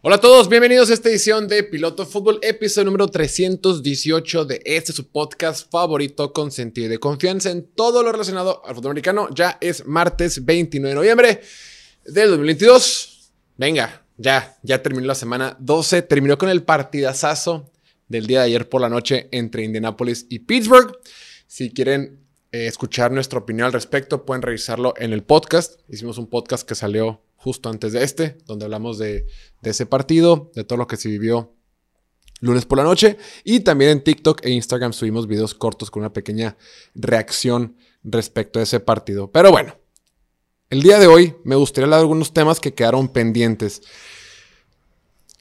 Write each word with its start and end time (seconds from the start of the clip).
Hola 0.00 0.16
a 0.16 0.20
todos, 0.20 0.48
bienvenidos 0.48 0.88
a 0.88 0.94
esta 0.94 1.10
edición 1.10 1.48
de 1.48 1.64
Piloto 1.64 2.06
Fútbol, 2.06 2.38
episodio 2.40 2.86
número 2.86 3.08
318 3.08 4.46
de 4.46 4.62
este 4.64 4.94
su 4.94 5.10
podcast 5.10 5.70
favorito 5.70 6.32
con 6.32 6.50
sentido 6.50 6.88
de 6.88 6.98
confianza 6.98 7.50
en 7.50 7.66
todo 7.74 8.02
lo 8.02 8.10
relacionado 8.10 8.62
al 8.64 8.74
fútbol 8.74 8.92
americano. 8.92 9.28
Ya 9.34 9.58
es 9.60 9.84
martes 9.84 10.46
29 10.46 10.88
de 10.88 10.94
noviembre 10.94 11.40
del 12.06 12.30
2022. 12.30 13.32
Venga, 13.58 14.06
ya, 14.16 14.56
ya 14.62 14.82
terminó 14.82 15.06
la 15.06 15.14
semana 15.14 15.56
12, 15.58 16.00
terminó 16.02 16.38
con 16.38 16.48
el 16.48 16.62
partidazazo 16.62 17.70
del 18.08 18.26
día 18.26 18.38
de 18.38 18.46
ayer 18.46 18.68
por 18.68 18.80
la 18.80 18.88
noche 18.88 19.28
entre 19.30 19.64
Indianapolis 19.64 20.24
y 20.30 20.38
Pittsburgh. 20.38 20.96
Si 21.46 21.70
quieren 21.70 22.27
eh, 22.50 22.66
escuchar 22.66 23.12
nuestra 23.12 23.38
opinión 23.38 23.66
al 23.66 23.72
respecto, 23.72 24.24
pueden 24.24 24.42
revisarlo 24.42 24.94
en 24.96 25.12
el 25.12 25.22
podcast. 25.22 25.80
Hicimos 25.88 26.16
un 26.16 26.28
podcast 26.28 26.66
que 26.66 26.74
salió 26.74 27.22
justo 27.36 27.68
antes 27.68 27.92
de 27.92 28.02
este, 28.02 28.38
donde 28.46 28.64
hablamos 28.64 28.98
de, 28.98 29.26
ese 29.62 29.84
partido, 29.84 30.50
de 30.54 30.64
todo 30.64 30.78
lo 30.78 30.86
que 30.86 30.96
se 30.96 31.08
vivió 31.08 31.54
lunes 32.40 32.64
por 32.64 32.78
la 32.78 32.84
noche. 32.84 33.18
Y 33.44 33.60
también 33.60 33.90
en 33.90 34.04
TikTok 34.04 34.44
e 34.44 34.50
Instagram 34.50 34.94
subimos 34.94 35.26
videos 35.26 35.54
cortos 35.54 35.90
con 35.90 36.00
una 36.00 36.12
pequeña 36.12 36.56
reacción 36.94 37.76
respecto 38.02 38.60
a 38.60 38.62
ese 38.62 38.80
partido. 38.80 39.30
Pero 39.30 39.50
bueno, 39.50 39.76
el 40.70 40.82
día 40.82 40.98
de 40.98 41.06
hoy 41.06 41.36
me 41.44 41.54
gustaría 41.54 41.84
hablar 41.84 41.98
de 41.98 42.04
algunos 42.04 42.32
temas 42.32 42.60
que 42.60 42.72
quedaron 42.72 43.08
pendientes. 43.08 43.82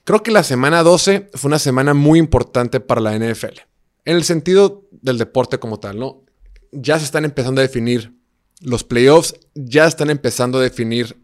Creo 0.04 0.24
que 0.24 0.32
la 0.32 0.44
semana 0.44 0.84
12 0.84 1.30
fue 1.34 1.48
una 1.48 1.60
semana 1.60 1.94
muy 1.94 2.20
importante 2.20 2.80
para 2.80 3.00
la 3.00 3.18
NFL. 3.18 3.60
En 4.06 4.16
el 4.16 4.24
sentido 4.26 4.88
del 4.92 5.18
deporte 5.18 5.58
como 5.58 5.80
tal, 5.80 6.00
¿no? 6.00 6.27
Ya 6.72 7.00
se 7.00 7.06
están 7.06 7.26
empezando 7.26 7.62
a 7.62 7.64
definir 7.64 8.14
los 8.62 8.84
playoffs, 8.84 9.36
ya 9.54 9.86
están 9.86 10.10
empezando 10.10 10.60
a 10.60 10.62
definir 10.62 11.18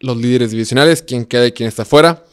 los 0.00 0.16
líderes 0.16 0.50
divisionales, 0.50 1.02
quién 1.02 1.24
queda 1.24 1.46
y 1.46 1.52
quién 1.52 1.68
está 1.68 1.84
fuera. 1.84 2.24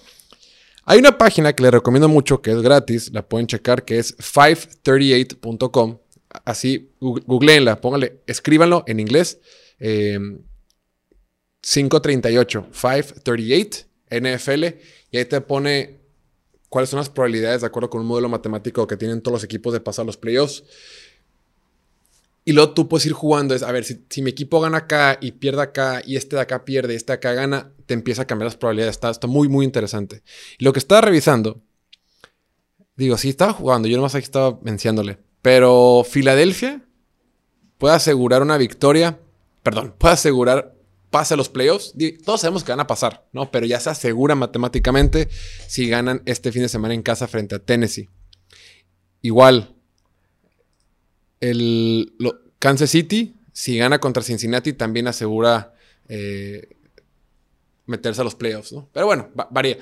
Hay 0.86 0.97
una 1.00 1.17
página 1.17 1.53
que 1.53 1.64
les 1.64 1.72
recomiendo 1.72 2.08
mucho 2.08 2.42
que 2.42 2.52
es 2.52 2.61
gratis, 2.61 3.11
la 3.11 3.27
pueden 3.27 3.47
checar, 3.47 3.83
que 3.83 4.00
es 4.00 4.16
538.com. 4.17 5.97
Así, 6.45 6.92
googleenla, 7.00 7.81
pónganle, 7.81 8.22
escríbanlo 8.25 8.86
en 8.88 9.02
inglés. 9.02 9.39
538, 9.80 9.80
em, 9.80 10.39
538 11.61 12.67
NFL, 14.09 14.64
y 15.11 15.17
ahí 15.17 15.25
te 15.25 15.42
pone 15.42 15.99
cuáles 16.70 16.89
son 16.89 16.99
las 16.99 17.09
probabilidades 17.09 17.59
de 17.61 17.67
acuerdo 17.67 17.89
con 17.89 17.99
un 18.02 18.08
modelo 18.08 18.30
matemático 18.30 18.88
que 18.88 18.95
tienen 18.95 19.22
todos 19.22 19.33
los 19.33 19.44
equipos 19.44 19.73
de 19.73 19.81
pasar 19.81 20.05
los 20.05 20.16
playoffs. 20.16 20.64
Y 22.48 22.53
luego 22.53 22.72
tú 22.72 22.88
puedes 22.88 23.06
ir 23.06 23.12
jugando, 23.12 23.53
es, 23.53 23.62
a 23.62 23.73
ver, 23.73 23.84
si, 23.84 24.22
mi 24.22 24.30
equipo 24.30 24.62
gana 24.62 24.78
acá 24.78 25.17
y 25.20 25.34
pierde 25.34 25.64
acá 25.64 26.02
y 26.06 26.16
este 26.16 26.38
de 26.38 26.44
acá 26.44 26.64
pierde 26.64 26.94
y 26.94 26.95
este 26.95 27.12
de 27.12 27.16
acá 27.16 27.34
gana, 27.34 27.73
te 27.86 27.94
empieza 27.94 28.22
a 28.22 28.26
cambiar 28.26 28.45
las 28.45 28.56
probabilidades. 28.56 28.95
Está, 28.95 29.09
está 29.09 29.28
muy, 29.28 29.50
muy 29.50 29.66
interesante. 29.66 30.23
Lo 30.58 30.72
que 30.72 30.80
estaba 30.80 31.02
revisando, 31.02 31.62
digo, 32.95 33.17
sí, 33.17 33.28
estaba 33.28 33.52
jugando, 33.52 33.89
yo 33.89 33.98
nomás 33.98 34.16
aquí 34.16 34.23
estaba 34.23 34.58
venciéndole. 34.62 35.17
Pero 35.42 36.06
Filadelfia 36.09 36.88
puede 37.78 37.95
asegurar 37.95 38.42
una 38.42 38.58
victoria, 38.58 39.20
perdón, 39.61 39.94
puede 39.98 40.14
asegurar 40.14 40.73
pase 41.09 41.34
a 41.34 41.38
los 41.38 41.50
playoffs. 41.50 41.95
Todos 42.23 42.39
sabemos 42.39 42.64
que 42.64 42.72
van 42.72 42.80
a 42.80 42.88
pasar, 42.88 43.28
¿no? 43.34 43.52
Pero 43.52 43.66
ya 43.66 43.82
se 43.82 43.89
asegura 43.89 44.36
matemáticamente 44.36 45.28
si 45.67 45.89
ganan 45.89 46.22
este 46.26 46.54
fin 46.54 46.61
de 46.61 46.70
semana 46.70 46.94
en 46.94 47.02
casa 47.02 47.28
frente 47.28 47.56
a 47.56 47.59
Tennessee. 47.59 48.08
Igual, 49.22 49.77
el 51.39 52.13
Kansas 52.59 52.89
City, 52.89 53.35
si 53.53 53.77
gana 53.77 53.99
contra 53.99 54.23
Cincinnati, 54.23 54.73
también 54.73 55.07
asegura 55.07 55.73
eh, 56.07 56.75
meterse 57.85 58.21
a 58.21 58.23
los 58.23 58.35
playoffs, 58.35 58.71
¿no? 58.71 58.89
Pero 58.93 59.05
bueno, 59.05 59.30
varía. 59.49 59.77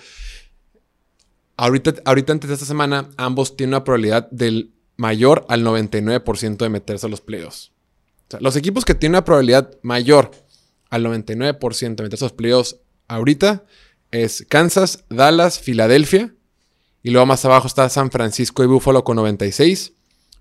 Ahorita, 1.58 1.96
ahorita 2.04 2.34
antes 2.34 2.50
de 2.50 2.54
esta 2.54 2.66
semana, 2.66 3.10
ambos 3.18 3.56
tienen 3.56 3.76
una 3.76 3.84
probabilidad 3.84 4.30
del 4.30 4.74
mayor 4.98 5.46
al 5.50 5.64
99% 5.64 6.58
de 6.58 6.70
meterse 6.70 7.06
a 7.06 7.10
los 7.10 7.22
playoffs. 7.22 7.72
los 8.40 8.56
equipos 8.56 8.86
que 8.86 8.96
tienen 8.96 9.16
una 9.16 9.26
probabilidad 9.26 9.78
mayor 9.82 10.32
al 10.90 11.06
99% 11.06 11.96
de 11.96 12.04
meterse 12.04 12.26
a 12.26 12.28
los 12.28 12.34
playoffs 12.34 12.78
ahorita 13.08 13.64
es 14.12 14.46
Kansas, 14.48 15.04
Dallas, 15.10 15.60
Filadelfia. 15.60 16.34
Y 17.04 17.12
luego 17.12 17.26
más 17.26 17.46
abajo 17.46 17.68
está 17.68 17.88
San 17.90 18.10
Francisco 18.10 18.64
y 18.64 18.68
Buffalo 18.68 19.04
con 19.04 19.18
96. 19.18 19.94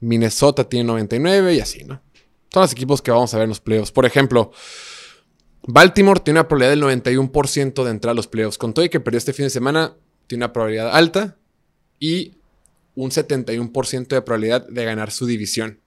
Minnesota 0.05 0.69
tiene 0.69 0.85
99 0.85 1.55
y 1.55 1.61
así, 1.61 1.85
¿no? 1.85 2.03
Son 2.53 2.63
los 2.63 2.73
equipos 2.73 3.03
que 3.03 3.11
vamos 3.11 3.35
a 3.35 3.39
ver 3.39 3.45
en 3.45 3.49
los 3.51 3.61
playoffs. 3.61 3.91
Por 3.91 4.07
ejemplo, 4.07 4.53
Baltimore 5.67 6.21
tiene 6.21 6.41
una 6.41 6.49
probabilidad 6.49 6.89
del 6.89 7.03
91% 7.03 7.85
de 7.85 7.91
entrar 7.91 8.13
a 8.13 8.15
los 8.15 8.29
playoffs. 8.29 8.59
Con 8.59 8.75
todo 8.75 8.85
y 8.85 8.89
que 8.89 9.01
perdió 9.01 9.19
este 9.19 9.33
fin 9.33 9.47
de 9.47 9.51
semana, 9.51 9.97
tiene 10.27 10.45
una 10.45 10.53
probabilidad 10.53 10.95
alta 10.95 11.39
y 11.99 12.37
un 12.95 13.11
71% 13.11 14.09
de 14.09 14.23
probabilidad 14.23 14.69
de 14.69 14.85
ganar 14.85 15.11
su 15.11 15.27
división. 15.27 15.81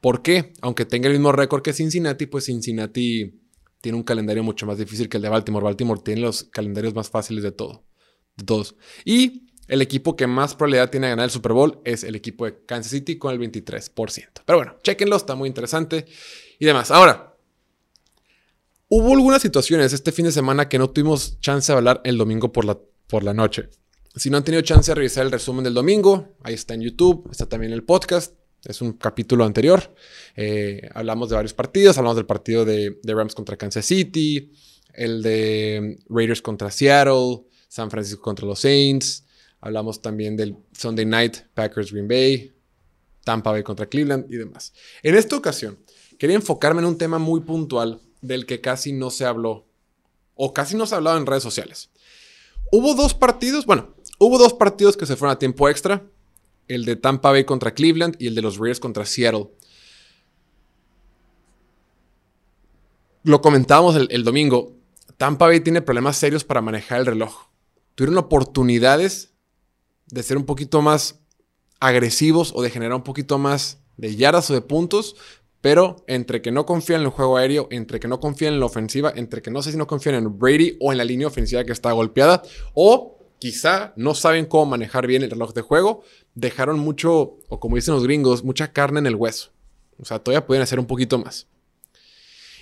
¿Por 0.00 0.22
qué? 0.22 0.52
Aunque 0.62 0.86
tenga 0.86 1.08
el 1.08 1.14
mismo 1.14 1.32
récord 1.32 1.62
que 1.62 1.74
Cincinnati, 1.74 2.26
pues 2.26 2.46
Cincinnati 2.46 3.38
tiene 3.82 3.98
un 3.98 4.04
calendario 4.04 4.42
mucho 4.42 4.66
más 4.66 4.78
difícil 4.78 5.08
que 5.08 5.18
el 5.18 5.22
de 5.22 5.28
Baltimore. 5.28 5.64
Baltimore 5.64 6.00
tiene 6.02 6.22
los 6.22 6.44
calendarios 6.44 6.94
más 6.94 7.10
fáciles 7.10 7.42
de 7.42 7.52
todo. 7.52 7.84
De 8.36 8.44
todos. 8.44 8.76
Y 9.04 9.49
el 9.70 9.82
equipo 9.82 10.16
que 10.16 10.26
más 10.26 10.56
probabilidad 10.56 10.90
tiene 10.90 11.06
de 11.06 11.12
ganar 11.12 11.24
el 11.26 11.30
Super 11.30 11.52
Bowl 11.52 11.80
es 11.84 12.02
el 12.02 12.16
equipo 12.16 12.44
de 12.44 12.64
Kansas 12.66 12.90
City 12.90 13.16
con 13.16 13.32
el 13.32 13.38
23%. 13.38 14.42
Pero 14.44 14.58
bueno, 14.58 14.74
chequenlo, 14.82 15.14
está 15.14 15.36
muy 15.36 15.46
interesante 15.46 16.06
y 16.58 16.66
demás. 16.66 16.90
Ahora, 16.90 17.36
hubo 18.88 19.12
algunas 19.12 19.40
situaciones 19.40 19.92
este 19.92 20.10
fin 20.10 20.24
de 20.24 20.32
semana 20.32 20.68
que 20.68 20.76
no 20.76 20.90
tuvimos 20.90 21.38
chance 21.38 21.70
de 21.70 21.78
hablar 21.78 22.00
el 22.02 22.18
domingo 22.18 22.50
por 22.50 22.64
la, 22.64 22.80
por 23.06 23.22
la 23.22 23.32
noche. 23.32 23.68
Si 24.16 24.28
no 24.28 24.38
han 24.38 24.42
tenido 24.42 24.60
chance 24.62 24.90
de 24.90 24.96
revisar 24.96 25.24
el 25.24 25.30
resumen 25.30 25.62
del 25.62 25.74
domingo, 25.74 26.34
ahí 26.42 26.54
está 26.54 26.74
en 26.74 26.80
YouTube, 26.80 27.28
está 27.30 27.46
también 27.46 27.72
el 27.72 27.84
podcast. 27.84 28.34
Es 28.64 28.82
un 28.82 28.94
capítulo 28.94 29.44
anterior. 29.44 29.94
Eh, 30.34 30.90
hablamos 30.94 31.28
de 31.28 31.36
varios 31.36 31.54
partidos. 31.54 31.96
Hablamos 31.96 32.16
del 32.16 32.26
partido 32.26 32.64
de, 32.64 32.98
de, 33.04 33.14
Rams 33.14 33.36
contra 33.36 33.56
Kansas 33.56 33.86
City, 33.86 34.50
el 34.94 35.22
de 35.22 35.96
Raiders 36.08 36.42
contra 36.42 36.72
Seattle, 36.72 37.44
San 37.68 37.88
Francisco 37.88 38.20
contra 38.20 38.46
los 38.46 38.58
Saints, 38.58 39.24
Hablamos 39.60 40.00
también 40.00 40.36
del 40.36 40.56
Sunday 40.72 41.04
Night 41.04 41.38
Packers 41.54 41.92
Green 41.92 42.08
Bay, 42.08 42.52
Tampa 43.24 43.50
Bay 43.50 43.62
contra 43.62 43.86
Cleveland 43.86 44.26
y 44.32 44.36
demás. 44.36 44.72
En 45.02 45.14
esta 45.14 45.36
ocasión, 45.36 45.78
quería 46.18 46.36
enfocarme 46.36 46.80
en 46.80 46.86
un 46.86 46.98
tema 46.98 47.18
muy 47.18 47.40
puntual 47.40 48.00
del 48.22 48.46
que 48.46 48.60
casi 48.60 48.92
no 48.92 49.10
se 49.10 49.24
habló 49.24 49.66
o 50.34 50.54
casi 50.54 50.76
no 50.76 50.86
se 50.86 50.94
ha 50.94 50.98
hablado 50.98 51.18
en 51.18 51.26
redes 51.26 51.42
sociales. 51.42 51.90
Hubo 52.72 52.94
dos 52.94 53.14
partidos, 53.14 53.66
bueno, 53.66 53.94
hubo 54.18 54.38
dos 54.38 54.54
partidos 54.54 54.96
que 54.96 55.06
se 55.06 55.16
fueron 55.16 55.34
a 55.34 55.38
tiempo 55.38 55.68
extra, 55.68 56.06
el 56.68 56.84
de 56.84 56.96
Tampa 56.96 57.30
Bay 57.30 57.44
contra 57.44 57.74
Cleveland 57.74 58.16
y 58.18 58.28
el 58.28 58.34
de 58.34 58.42
los 58.42 58.56
Raiders 58.56 58.80
contra 58.80 59.04
Seattle. 59.04 59.50
Lo 63.22 63.42
comentábamos 63.42 63.96
el, 63.96 64.08
el 64.10 64.24
domingo, 64.24 64.76
Tampa 65.18 65.46
Bay 65.46 65.60
tiene 65.60 65.82
problemas 65.82 66.16
serios 66.16 66.44
para 66.44 66.62
manejar 66.62 67.00
el 67.00 67.06
reloj. 67.06 67.48
Tuvieron 67.94 68.16
oportunidades 68.16 69.29
de 70.10 70.22
ser 70.22 70.36
un 70.36 70.44
poquito 70.44 70.82
más 70.82 71.20
agresivos 71.80 72.52
o 72.54 72.62
de 72.62 72.70
generar 72.70 72.94
un 72.94 73.04
poquito 73.04 73.38
más 73.38 73.78
de 73.96 74.16
yardas 74.16 74.50
o 74.50 74.54
de 74.54 74.60
puntos, 74.60 75.16
pero 75.60 76.04
entre 76.06 76.40
que 76.40 76.52
no 76.52 76.64
confían 76.64 77.00
en 77.00 77.06
el 77.06 77.12
juego 77.12 77.36
aéreo, 77.36 77.68
entre 77.70 78.00
que 78.00 78.08
no 78.08 78.20
confían 78.20 78.54
en 78.54 78.60
la 78.60 78.66
ofensiva, 78.66 79.12
entre 79.14 79.42
que 79.42 79.50
no 79.50 79.62
sé 79.62 79.72
si 79.72 79.76
no 79.76 79.86
confían 79.86 80.14
en 80.14 80.38
Brady 80.38 80.76
o 80.80 80.92
en 80.92 80.98
la 80.98 81.04
línea 81.04 81.26
ofensiva 81.26 81.64
que 81.64 81.72
está 81.72 81.92
golpeada, 81.92 82.42
o 82.74 83.18
quizá 83.38 83.92
no 83.96 84.14
saben 84.14 84.46
cómo 84.46 84.66
manejar 84.66 85.06
bien 85.06 85.22
el 85.22 85.30
reloj 85.30 85.52
de 85.52 85.62
juego, 85.62 86.02
dejaron 86.34 86.78
mucho, 86.78 87.38
o 87.48 87.60
como 87.60 87.76
dicen 87.76 87.94
los 87.94 88.04
gringos, 88.04 88.44
mucha 88.44 88.72
carne 88.72 89.00
en 89.00 89.06
el 89.06 89.16
hueso. 89.16 89.50
O 89.98 90.04
sea, 90.04 90.18
todavía 90.18 90.46
pueden 90.46 90.62
hacer 90.62 90.78
un 90.78 90.86
poquito 90.86 91.18
más. 91.18 91.46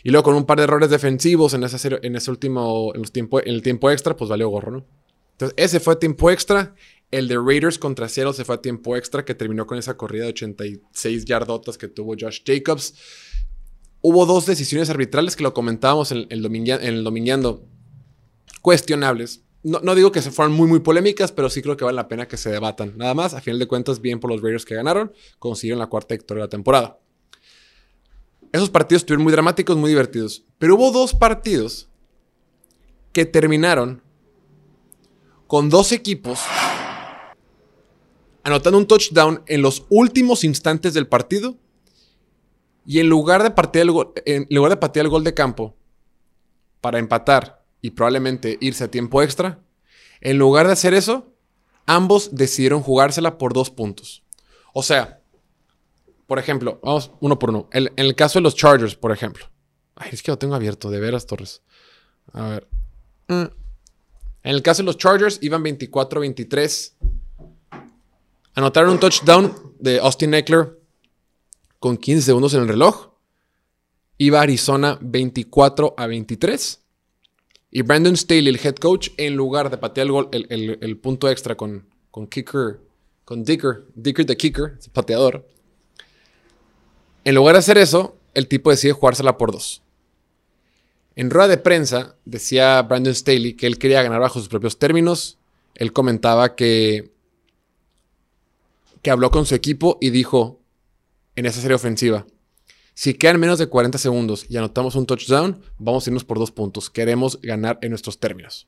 Y 0.02 0.10
luego 0.10 0.24
con 0.24 0.34
un 0.34 0.44
par 0.44 0.58
de 0.58 0.64
errores 0.64 0.90
defensivos 0.90 1.54
en 1.54 1.62
ese, 1.64 1.98
en 2.02 2.16
ese 2.16 2.30
último, 2.30 2.92
en, 2.94 3.00
los 3.00 3.12
tiempo, 3.12 3.40
en 3.40 3.48
el 3.48 3.62
tiempo 3.62 3.90
extra, 3.90 4.16
pues 4.16 4.28
valió 4.28 4.48
gorro, 4.48 4.70
¿no? 4.72 4.84
Entonces, 5.32 5.54
ese 5.56 5.80
fue 5.80 5.96
tiempo 5.96 6.30
extra. 6.30 6.74
El 7.10 7.26
de 7.26 7.38
Raiders 7.38 7.78
contra 7.78 8.08
Seattle 8.08 8.34
se 8.34 8.44
fue 8.44 8.56
a 8.56 8.60
tiempo 8.60 8.94
extra, 8.96 9.24
que 9.24 9.34
terminó 9.34 9.66
con 9.66 9.78
esa 9.78 9.96
corrida 9.96 10.24
de 10.24 10.30
86 10.30 11.24
yardotas 11.24 11.78
que 11.78 11.88
tuvo 11.88 12.14
Josh 12.18 12.42
Jacobs. 12.44 12.94
Hubo 14.02 14.26
dos 14.26 14.44
decisiones 14.44 14.90
arbitrales 14.90 15.34
que 15.34 15.42
lo 15.42 15.54
comentábamos 15.54 16.12
en, 16.12 16.26
el, 16.28 16.42
domingueando, 17.02 17.66
cuestionables. 18.60 19.42
No, 19.62 19.94
digo 19.94 20.12
que 20.12 20.22
se 20.22 20.30
fueran 20.30 20.52
muy, 20.52 20.68
muy 20.68 20.80
polémicas, 20.80 21.32
pero 21.32 21.50
sí 21.50 21.62
creo 21.62 21.76
que 21.76 21.84
vale 21.84 21.96
la 21.96 22.08
pena 22.08 22.28
que 22.28 22.36
se 22.36 22.50
debatan. 22.50 22.96
Nada 22.96 23.14
más, 23.14 23.34
a 23.34 23.40
final 23.40 23.58
de 23.58 23.66
cuentas, 23.66 24.00
bien 24.00 24.20
por 24.20 24.30
los 24.30 24.40
Raiders 24.40 24.64
que 24.64 24.74
ganaron, 24.74 25.12
consiguieron 25.38 25.78
la 25.78 25.88
cuarta 25.88 26.14
victoria 26.14 26.42
de 26.42 26.46
la 26.46 26.50
temporada. 26.50 27.00
Esos 28.52 28.70
partidos 28.70 29.02
estuvieron 29.02 29.24
muy 29.24 29.32
dramáticos, 29.32 29.76
muy 29.76 29.90
divertidos. 29.90 30.44
Pero 30.58 30.76
hubo 30.76 30.92
dos 30.92 31.14
partidos 31.14 31.88
que 33.12 33.24
terminaron 33.24 34.02
con 35.46 35.70
dos 35.70 35.92
equipos 35.92 36.40
anotando 38.48 38.78
un 38.78 38.86
touchdown 38.86 39.42
en 39.46 39.62
los 39.62 39.84
últimos 39.88 40.44
instantes 40.44 40.94
del 40.94 41.06
partido 41.06 41.56
Y 42.84 43.00
en 43.00 43.08
lugar 43.08 43.42
de 43.42 43.50
patear 43.50 43.84
el 43.84 43.92
gol, 43.92 44.12
en 44.24 44.46
lugar 44.50 44.78
de 44.78 45.00
el 45.00 45.08
gol 45.08 45.24
de 45.24 45.34
campo 45.34 45.76
para 46.80 46.98
empatar 46.98 47.64
y 47.80 47.90
probablemente 47.90 48.56
irse 48.60 48.84
a 48.84 48.90
tiempo 48.90 49.22
extra, 49.22 49.60
en 50.20 50.38
lugar 50.38 50.66
de 50.66 50.72
hacer 50.72 50.94
eso, 50.94 51.32
ambos 51.86 52.34
decidieron 52.34 52.82
jugársela 52.82 53.38
por 53.38 53.52
dos 53.52 53.70
puntos. 53.70 54.24
O 54.72 54.82
sea, 54.82 55.20
por 56.26 56.38
ejemplo, 56.38 56.80
vamos 56.82 57.10
uno 57.20 57.38
por 57.38 57.50
uno. 57.50 57.68
en 57.72 57.90
el 57.96 58.14
caso 58.14 58.38
de 58.38 58.42
los 58.42 58.54
Chargers, 58.54 58.94
por 58.94 59.12
ejemplo. 59.12 59.46
Ay, 59.96 60.10
es 60.12 60.22
que 60.22 60.30
lo 60.30 60.38
tengo 60.38 60.54
abierto, 60.54 60.90
de 60.90 61.00
veras, 61.00 61.26
Torres. 61.26 61.62
A 62.32 62.48
ver. 62.48 62.68
Mm. 63.28 63.50
En 64.44 64.54
el 64.54 64.62
caso 64.62 64.82
de 64.82 64.86
los 64.86 64.96
Chargers, 64.96 65.38
iban 65.42 65.64
24-23. 65.64 66.94
Anotaron 68.58 68.90
un 68.90 68.98
touchdown 68.98 69.54
de 69.78 70.00
Austin 70.00 70.34
Eckler 70.34 70.80
con 71.78 71.96
15 71.96 72.22
segundos 72.22 72.54
en 72.54 72.62
el 72.62 72.66
reloj. 72.66 73.10
Iba 74.16 74.40
Arizona 74.40 74.98
24 75.00 75.94
a 75.96 76.08
23. 76.08 76.82
Y 77.70 77.82
Brandon 77.82 78.16
Staley, 78.16 78.48
el 78.48 78.58
head 78.60 78.74
coach, 78.74 79.10
en 79.16 79.36
lugar 79.36 79.70
de 79.70 79.78
patear 79.78 80.08
el, 80.08 80.12
gol, 80.12 80.28
el, 80.32 80.96
punto 80.96 81.30
extra 81.30 81.54
con, 81.54 81.86
con 82.10 82.26
kicker, 82.26 82.80
con 83.24 83.44
Dicker, 83.44 83.84
Dicker 83.94 84.26
the 84.26 84.36
kicker, 84.36 84.76
pateador. 84.92 85.46
En 87.22 87.36
lugar 87.36 87.54
de 87.54 87.60
hacer 87.60 87.78
eso, 87.78 88.16
el 88.34 88.48
tipo 88.48 88.70
decide 88.70 88.92
jugársela 88.92 89.38
por 89.38 89.52
dos. 89.52 89.82
En 91.14 91.30
rueda 91.30 91.46
de 91.46 91.58
prensa 91.58 92.16
decía 92.24 92.82
Brandon 92.82 93.14
Staley 93.14 93.54
que 93.54 93.68
él 93.68 93.78
quería 93.78 94.02
ganar 94.02 94.18
bajo 94.18 94.40
sus 94.40 94.48
propios 94.48 94.80
términos. 94.80 95.38
Él 95.76 95.92
comentaba 95.92 96.56
que, 96.56 97.12
que 99.02 99.10
habló 99.10 99.30
con 99.30 99.46
su 99.46 99.54
equipo 99.54 99.98
y 100.00 100.10
dijo 100.10 100.60
en 101.36 101.46
esa 101.46 101.60
serie 101.60 101.76
ofensiva, 101.76 102.26
si 102.94 103.14
quedan 103.14 103.38
menos 103.38 103.60
de 103.60 103.68
40 103.68 103.96
segundos 103.96 104.46
y 104.48 104.56
anotamos 104.56 104.96
un 104.96 105.06
touchdown, 105.06 105.60
vamos 105.78 106.04
a 106.04 106.10
irnos 106.10 106.24
por 106.24 106.40
dos 106.40 106.50
puntos. 106.50 106.90
Queremos 106.90 107.40
ganar 107.40 107.78
en 107.82 107.90
nuestros 107.90 108.18
términos. 108.18 108.66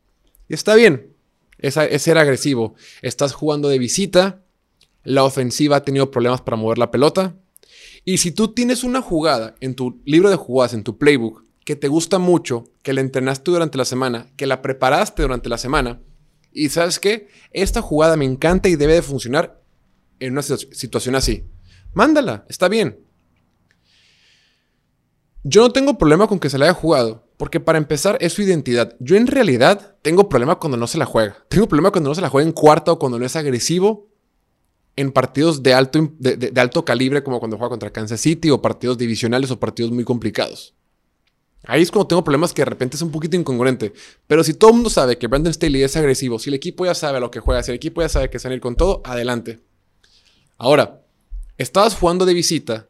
Y 0.48 0.54
está 0.54 0.76
bien, 0.76 1.16
ese 1.58 2.10
era 2.10 2.20
agresivo. 2.20 2.74
Estás 3.02 3.32
jugando 3.32 3.68
de 3.68 3.80
visita, 3.80 4.44
la 5.02 5.24
ofensiva 5.24 5.76
ha 5.76 5.84
tenido 5.84 6.12
problemas 6.12 6.42
para 6.42 6.56
mover 6.56 6.78
la 6.78 6.92
pelota. 6.92 7.34
Y 8.04 8.18
si 8.18 8.30
tú 8.30 8.54
tienes 8.54 8.84
una 8.84 9.02
jugada 9.02 9.56
en 9.60 9.74
tu 9.74 10.00
libro 10.04 10.30
de 10.30 10.36
jugadas, 10.36 10.74
en 10.74 10.84
tu 10.84 10.96
playbook, 10.96 11.44
que 11.64 11.76
te 11.76 11.88
gusta 11.88 12.18
mucho, 12.18 12.64
que 12.82 12.92
la 12.92 13.00
entrenaste 13.00 13.50
durante 13.50 13.78
la 13.78 13.84
semana, 13.84 14.30
que 14.36 14.46
la 14.46 14.62
preparaste 14.62 15.22
durante 15.22 15.48
la 15.48 15.58
semana, 15.58 16.00
y 16.52 16.68
sabes 16.68 16.98
qué, 16.98 17.28
esta 17.52 17.82
jugada 17.82 18.16
me 18.16 18.24
encanta 18.24 18.68
y 18.68 18.76
debe 18.76 18.94
de 18.94 19.02
funcionar 19.02 19.59
en 20.20 20.32
una 20.32 20.42
situación 20.42 21.14
así. 21.14 21.44
Mándala, 21.92 22.46
está 22.48 22.68
bien. 22.68 23.00
Yo 25.42 25.62
no 25.62 25.70
tengo 25.70 25.98
problema 25.98 26.26
con 26.26 26.38
que 26.38 26.50
se 26.50 26.58
la 26.58 26.66
haya 26.66 26.74
jugado, 26.74 27.26
porque 27.36 27.60
para 27.60 27.78
empezar 27.78 28.18
es 28.20 28.34
su 28.34 28.42
identidad. 28.42 28.94
Yo 29.00 29.16
en 29.16 29.26
realidad 29.26 29.96
tengo 30.02 30.28
problema 30.28 30.58
cuando 30.58 30.76
no 30.76 30.86
se 30.86 30.98
la 30.98 31.06
juega. 31.06 31.36
Tengo 31.48 31.66
problema 31.66 31.90
cuando 31.90 32.10
no 32.10 32.14
se 32.14 32.20
la 32.20 32.28
juega 32.28 32.46
en 32.46 32.52
cuarta 32.52 32.92
o 32.92 32.98
cuando 32.98 33.18
no 33.18 33.24
es 33.24 33.34
agresivo 33.36 34.08
en 34.96 35.12
partidos 35.12 35.62
de 35.62 35.72
alto, 35.72 36.12
de 36.18 36.60
alto 36.60 36.84
calibre 36.84 37.22
como 37.22 37.38
cuando 37.38 37.56
juega 37.56 37.70
contra 37.70 37.90
Kansas 37.90 38.20
City 38.20 38.50
o 38.50 38.60
partidos 38.60 38.98
divisionales 38.98 39.50
o 39.50 39.58
partidos 39.58 39.90
muy 39.92 40.04
complicados. 40.04 40.74
Ahí 41.64 41.82
es 41.82 41.90
cuando 41.90 42.08
tengo 42.08 42.24
problemas 42.24 42.52
que 42.52 42.62
de 42.62 42.66
repente 42.66 42.96
es 42.96 43.02
un 43.02 43.10
poquito 43.10 43.36
incongruente. 43.36 43.92
Pero 44.26 44.44
si 44.44 44.54
todo 44.54 44.70
el 44.70 44.76
mundo 44.76 44.90
sabe 44.90 45.18
que 45.18 45.26
Brandon 45.26 45.52
Staley 45.52 45.82
es 45.82 45.96
agresivo, 45.96 46.38
si 46.38 46.50
el 46.50 46.54
equipo 46.54 46.84
ya 46.84 46.94
sabe 46.94 47.20
lo 47.20 47.30
que 47.30 47.40
juega, 47.40 47.62
si 47.62 47.70
el 47.70 47.76
equipo 47.76 48.00
ya 48.00 48.08
sabe 48.08 48.30
que 48.30 48.38
a 48.42 48.52
ir 48.52 48.60
con 48.60 48.76
todo, 48.76 49.02
adelante. 49.04 49.60
Ahora, 50.62 51.02
estabas 51.56 51.96
jugando 51.96 52.26
de 52.26 52.34
visita, 52.34 52.86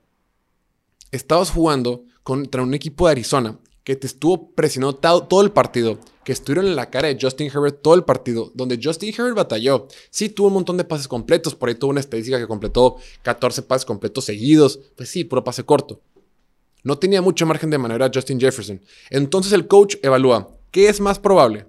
estabas 1.12 1.52
jugando 1.52 2.05
contra 2.25 2.64
un 2.64 2.75
equipo 2.75 3.06
de 3.06 3.12
Arizona 3.12 3.61
que 3.84 3.94
te 3.94 4.08
estuvo 4.08 4.50
presionando 4.56 4.96
todo 4.99 5.40
el 5.40 5.52
partido, 5.52 6.00
que 6.25 6.32
estuvieron 6.32 6.67
en 6.67 6.75
la 6.75 6.90
cara 6.90 7.06
de 7.06 7.17
Justin 7.20 7.46
Herbert 7.46 7.81
todo 7.81 7.94
el 7.94 8.02
partido, 8.02 8.50
donde 8.56 8.81
Justin 8.82 9.14
Herbert 9.17 9.37
batalló. 9.37 9.87
Sí, 10.11 10.31
tuvo 10.31 10.49
un 10.49 10.55
montón 10.55 10.78
de 10.78 10.84
pases 10.84 11.06
completos, 11.06 11.55
por 11.55 11.69
ahí 11.69 11.76
tuvo 11.76 11.93
una 11.93 12.00
estadística 12.00 12.40
que 12.40 12.49
completó 12.49 12.96
14 13.22 13.62
pases 13.62 13.84
completos 13.84 14.25
seguidos. 14.25 14.81
Pues 14.96 15.08
sí, 15.08 15.23
puro 15.23 15.44
pase 15.44 15.62
corto. 15.62 16.00
No 16.82 16.99
tenía 16.99 17.23
mucho 17.23 17.46
margen 17.46 17.70
de 17.70 17.78
maniobra 17.78 18.11
Justin 18.12 18.40
Jefferson. 18.40 18.81
Entonces 19.11 19.52
el 19.52 19.69
coach 19.69 19.94
evalúa, 20.02 20.56
¿qué 20.73 20.88
es 20.88 20.99
más 20.99 21.20
probable? 21.20 21.66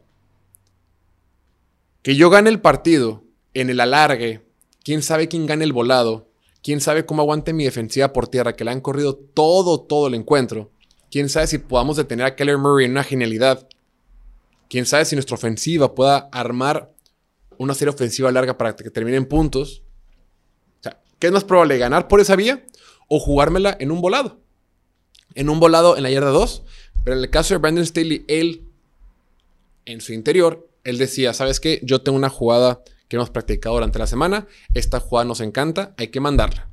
Que 2.01 2.15
yo 2.15 2.31
gane 2.31 2.49
el 2.49 2.59
partido 2.59 3.23
en 3.53 3.69
el 3.69 3.79
alargue, 3.79 4.50
quién 4.83 5.01
sabe 5.01 5.27
quién 5.27 5.45
gane 5.45 5.63
el 5.63 5.73
volado, 5.73 6.29
quién 6.63 6.81
sabe 6.81 7.05
cómo 7.05 7.21
aguante 7.21 7.53
mi 7.53 7.63
defensiva 7.63 8.13
por 8.13 8.27
tierra, 8.27 8.55
que 8.55 8.63
le 8.63 8.71
han 8.71 8.81
corrido 8.81 9.15
todo, 9.15 9.81
todo 9.81 10.07
el 10.07 10.13
encuentro. 10.13 10.71
Quién 11.09 11.29
sabe 11.29 11.47
si 11.47 11.57
podamos 11.57 11.97
detener 11.97 12.25
a 12.25 12.35
Keller 12.35 12.57
Murray 12.57 12.85
en 12.85 12.91
una 12.91 13.03
genialidad. 13.03 13.67
Quién 14.69 14.85
sabe 14.85 15.05
si 15.05 15.15
nuestra 15.15 15.35
ofensiva 15.35 15.93
pueda 15.93 16.29
armar 16.31 16.93
una 17.57 17.73
serie 17.73 17.93
ofensiva 17.93 18.31
larga 18.31 18.57
para 18.57 18.75
que 18.75 18.89
termine 18.89 19.17
en 19.17 19.25
puntos. 19.25 19.83
O 20.79 20.83
sea, 20.83 21.01
¿qué 21.19 21.27
es 21.27 21.33
más 21.33 21.43
probable? 21.43 21.77
¿Ganar 21.77 22.07
por 22.07 22.21
esa 22.21 22.35
vía 22.35 22.65
o 23.09 23.19
jugármela 23.19 23.75
en 23.79 23.91
un 23.91 23.99
volado? 23.99 24.41
en 25.35 25.49
un 25.49 25.59
volado 25.59 25.97
en 25.97 26.03
la 26.03 26.11
yarda 26.11 26.29
2. 26.29 26.63
Pero 27.03 27.17
en 27.17 27.23
el 27.23 27.29
caso 27.29 27.53
de 27.53 27.57
Brandon 27.59 27.85
Staley, 27.85 28.25
él, 28.27 28.63
en 29.85 30.01
su 30.01 30.13
interior, 30.13 30.69
él 30.83 30.97
decía, 30.97 31.33
¿sabes 31.33 31.59
qué? 31.59 31.79
Yo 31.83 32.01
tengo 32.01 32.17
una 32.17 32.29
jugada 32.29 32.81
que 33.11 33.17
hemos 33.17 33.29
practicado 33.29 33.75
durante 33.75 33.99
la 33.99 34.07
semana. 34.07 34.47
Esta 34.73 35.01
jugada 35.01 35.25
nos 35.25 35.41
encanta, 35.41 35.93
hay 35.97 36.07
que 36.07 36.21
mandarla. 36.21 36.69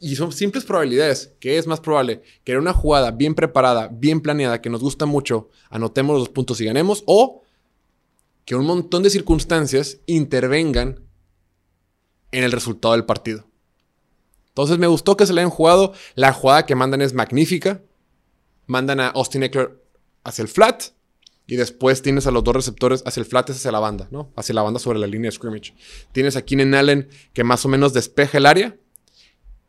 Y 0.00 0.16
son 0.16 0.32
simples 0.32 0.64
probabilidades. 0.64 1.34
¿Qué 1.38 1.56
es 1.56 1.68
más 1.68 1.78
probable? 1.78 2.22
Que 2.42 2.50
en 2.50 2.58
una 2.58 2.72
jugada 2.72 3.12
bien 3.12 3.36
preparada, 3.36 3.88
bien 3.92 4.20
planeada, 4.20 4.60
que 4.60 4.70
nos 4.70 4.80
gusta 4.80 5.06
mucho, 5.06 5.50
anotemos 5.70 6.18
los 6.18 6.30
puntos 6.30 6.60
y 6.60 6.64
ganemos. 6.64 7.04
O 7.06 7.44
que 8.44 8.56
un 8.56 8.66
montón 8.66 9.04
de 9.04 9.10
circunstancias 9.10 9.98
intervengan 10.06 10.98
en 12.32 12.42
el 12.42 12.50
resultado 12.50 12.94
del 12.94 13.04
partido. 13.04 13.46
Entonces 14.48 14.78
me 14.78 14.88
gustó 14.88 15.16
que 15.16 15.26
se 15.26 15.32
le 15.32 15.42
hayan 15.42 15.50
jugado. 15.50 15.92
La 16.16 16.32
jugada 16.32 16.66
que 16.66 16.74
mandan 16.74 17.02
es 17.02 17.14
magnífica. 17.14 17.82
Mandan 18.66 18.98
a 18.98 19.10
Austin 19.10 19.44
Eckler 19.44 19.80
hacia 20.24 20.42
el 20.42 20.48
flat. 20.48 20.86
Y 21.46 21.56
después 21.56 22.00
tienes 22.00 22.26
a 22.26 22.30
los 22.30 22.42
dos 22.42 22.54
receptores 22.54 23.02
hacia 23.04 23.20
el 23.20 23.26
flat, 23.26 23.50
hacia 23.50 23.70
la 23.70 23.78
banda, 23.78 24.08
¿no? 24.10 24.32
Hacia 24.36 24.54
la 24.54 24.62
banda 24.62 24.80
sobre 24.80 24.98
la 24.98 25.06
línea 25.06 25.28
de 25.28 25.36
scrimmage. 25.36 25.74
Tienes 26.12 26.36
a 26.36 26.42
Keenan 26.42 26.74
Allen 26.74 27.08
que 27.32 27.44
más 27.44 27.64
o 27.64 27.68
menos 27.68 27.92
despeja 27.92 28.38
el 28.38 28.46
área. 28.46 28.78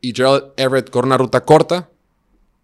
Y 0.00 0.14
Gerald 0.14 0.52
Everett 0.56 0.90
corre 0.90 1.06
una 1.06 1.18
ruta 1.18 1.44
corta. 1.44 1.90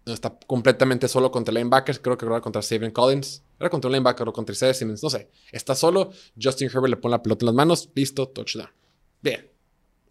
Está 0.05 0.37
completamente 0.47 1.07
solo 1.07 1.31
contra 1.31 1.53
linebackers. 1.53 1.99
Creo 1.99 2.17
que 2.17 2.25
era 2.25 2.41
contra 2.41 2.61
Saban 2.61 2.91
Collins. 2.91 3.43
Era 3.59 3.69
contra 3.69 3.87
un 3.87 3.93
linebacker 3.93 4.27
o 4.27 4.33
contra 4.33 4.53
Isaiah 4.53 4.73
Simmons. 4.73 5.03
No 5.03 5.09
sé. 5.09 5.29
Está 5.51 5.75
solo. 5.75 6.11
Justin 6.41 6.69
Herbert 6.69 6.89
le 6.89 6.97
pone 6.97 7.11
la 7.11 7.21
pelota 7.21 7.43
en 7.43 7.47
las 7.47 7.55
manos. 7.55 7.89
Listo. 7.93 8.27
Touchdown. 8.27 8.69
Bien. 9.21 9.53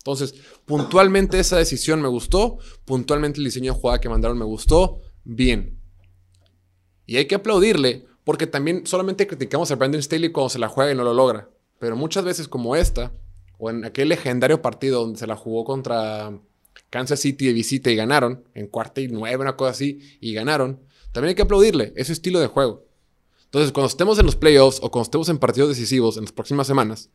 Entonces, 0.03 0.35
puntualmente 0.65 1.39
esa 1.39 1.59
decisión 1.59 2.03
me 2.03 2.09
gustó, 2.09 2.59
puntualmente 2.85 3.39
el 3.39 3.45
diseño 3.45 3.73
de 3.73 3.79
jugada 3.79 4.01
que 4.01 4.09
mandaron 4.09 4.37
me 4.37 4.45
gustó, 4.45 5.01
bien. 5.23 5.79
Y 7.07 7.19
hay 7.19 7.27
que 7.27 7.37
aplaudirle, 7.37 8.07
porque 8.25 8.47
también 8.47 8.87
solamente 8.87 9.27
criticamos 9.27 9.71
a 9.71 9.77
Brandon 9.77 10.03
Staley 10.03 10.31
cuando 10.31 10.51
se 10.51 10.59
la 10.59 10.69
juega 10.69 10.93
y 10.93 10.95
no 10.95 11.05
lo 11.05 11.15
logra. 11.15 11.49
Pero 11.79 11.97
muchas 11.97 12.25
veces 12.25 12.49
como 12.49 12.77
esta, 12.77 13.13
o 13.59 13.71
en 13.71 13.85
aquel 13.85 14.09
legendario 14.09 14.63
partido 14.63 15.01
donde 15.03 15.19
se 15.19 15.27
la 15.27 15.37
jugó 15.37 15.65
contra 15.65 16.39
Kansas 16.91 17.21
City 17.21 17.47
de 17.47 17.53
visita 17.53 17.91
y 17.91 17.97
ganaron, 17.97 18.45
en 18.55 18.67
cuarta 18.67 19.01
y 19.01 19.09
nueve, 19.09 19.43
una 19.43 19.57
cosa 19.57 19.73
así, 19.73 20.01
y 20.21 20.33
ganaron, 20.33 20.81
también 21.13 21.31
hay 21.31 21.35
que 21.35 21.43
aplaudirle 21.43 21.93
ese 21.97 22.13
estilo 22.13 22.41
de 22.41 22.47
juego. 22.47 22.85
Entonces, 23.45 23.73
cuando 23.73 23.89
estemos 23.89 24.19
en 24.19 24.27
los 24.27 24.37
playoffs 24.37 24.79
o 24.83 24.91
cuando 24.91 25.05
estemos 25.05 25.29
en 25.29 25.39
partidos 25.39 25.69
decisivos 25.69 26.17
en 26.17 26.25
las 26.25 26.33
próximas 26.33 26.67
semanas, 26.67 27.11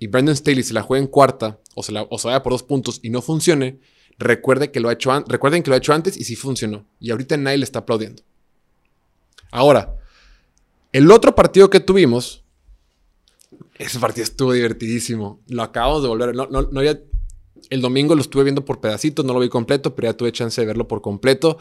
y 0.00 0.06
Brandon 0.06 0.34
Staley 0.34 0.64
se 0.64 0.74
la 0.74 0.82
juega 0.82 1.04
en 1.04 1.10
cuarta 1.10 1.60
o 1.74 1.82
se, 1.82 1.92
la, 1.92 2.02
o 2.02 2.18
vaya 2.24 2.42
por 2.42 2.52
dos 2.52 2.62
puntos 2.62 3.00
y 3.02 3.10
no 3.10 3.20
funcione, 3.20 3.78
recuerde 4.18 4.72
que 4.72 4.80
lo 4.80 4.88
ha 4.88 4.94
hecho 4.94 5.12
recuerden 5.28 5.62
que 5.62 5.70
lo 5.70 5.74
ha 5.74 5.78
hecho 5.78 5.92
antes 5.92 6.16
y 6.16 6.24
sí 6.24 6.36
funcionó. 6.36 6.86
Y 6.98 7.10
ahorita 7.10 7.36
nadie 7.36 7.58
le 7.58 7.64
está 7.64 7.80
aplaudiendo. 7.80 8.22
Ahora, 9.52 9.96
el 10.92 11.10
otro 11.10 11.34
partido 11.34 11.70
que 11.70 11.80
tuvimos, 11.80 12.44
ese 13.78 13.98
partido 13.98 14.24
estuvo 14.24 14.52
divertidísimo. 14.52 15.40
Lo 15.48 15.62
acabamos 15.62 16.02
de 16.02 16.08
volver. 16.08 16.34
No, 16.34 16.46
no, 16.46 16.62
no 16.62 16.80
el 16.80 17.80
domingo 17.82 18.14
lo 18.14 18.20
estuve 18.20 18.44
viendo 18.44 18.64
por 18.64 18.80
pedacitos, 18.80 19.24
no 19.24 19.32
lo 19.32 19.40
vi 19.40 19.48
completo, 19.48 19.94
pero 19.94 20.08
ya 20.08 20.16
tuve 20.16 20.32
chance 20.32 20.60
de 20.60 20.66
verlo 20.66 20.88
por 20.88 21.00
completo. 21.02 21.58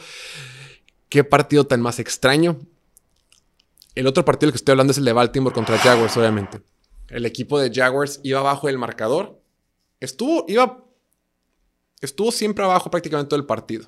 Qué 1.10 1.24
partido 1.24 1.66
tan 1.66 1.82
más 1.82 2.00
extraño. 2.00 2.60
El 3.96 4.08
otro 4.08 4.24
partido 4.26 4.48
del 4.48 4.54
que 4.54 4.58
estoy 4.58 4.74
hablando 4.74 4.92
es 4.92 4.98
el 4.98 5.06
de 5.06 5.14
Baltimore 5.14 5.54
contra 5.54 5.78
Jaguars, 5.78 6.16
obviamente 6.18 6.62
el 7.10 7.26
equipo 7.26 7.60
de 7.60 7.72
Jaguars 7.74 8.20
iba 8.24 8.40
abajo 8.40 8.68
del 8.68 8.78
marcador. 8.78 9.42
Estuvo, 10.00 10.46
iba, 10.48 10.86
estuvo 12.02 12.32
siempre 12.32 12.64
abajo 12.64 12.90
prácticamente 12.90 13.30
todo 13.30 13.40
el 13.40 13.46
partido. 13.46 13.88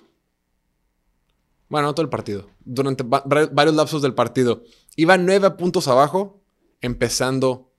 Bueno, 1.69 1.87
no 1.87 1.93
todo 1.93 2.03
el 2.03 2.09
partido. 2.09 2.49
Durante 2.59 3.03
varios 3.03 3.75
lapsos 3.75 4.01
del 4.01 4.13
partido. 4.13 4.63
Iban 4.95 5.25
nueve 5.25 5.51
puntos 5.51 5.87
abajo, 5.87 6.41
empezando 6.81 7.71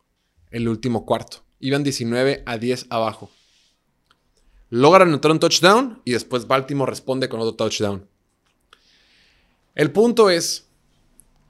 el 0.50 0.68
último 0.68 1.04
cuarto. 1.04 1.44
Iban 1.60 1.84
19 1.84 2.42
a 2.46 2.58
10 2.58 2.86
abajo. 2.90 3.30
Logran 4.70 5.08
anotar 5.08 5.30
un 5.30 5.38
touchdown 5.38 6.00
y 6.04 6.12
después 6.12 6.46
Baltimore 6.46 6.90
responde 6.90 7.28
con 7.28 7.40
otro 7.40 7.54
touchdown. 7.54 8.08
El 9.74 9.90
punto 9.92 10.30
es 10.30 10.68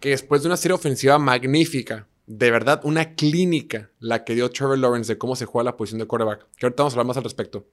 que 0.00 0.10
después 0.10 0.42
de 0.42 0.48
una 0.48 0.56
serie 0.56 0.74
ofensiva 0.74 1.18
magnífica, 1.18 2.08
de 2.26 2.50
verdad 2.50 2.80
una 2.84 3.14
clínica 3.14 3.90
la 4.00 4.24
que 4.24 4.34
dio 4.34 4.50
Trevor 4.50 4.78
Lawrence 4.78 5.12
de 5.12 5.18
cómo 5.18 5.36
se 5.36 5.46
juega 5.46 5.64
la 5.70 5.76
posición 5.76 6.00
de 6.00 6.06
quarterback, 6.06 6.46
que 6.56 6.66
ahorita 6.66 6.82
vamos 6.82 6.92
a 6.92 6.96
hablar 6.96 7.06
más 7.06 7.16
al 7.16 7.24
respecto. 7.24 7.66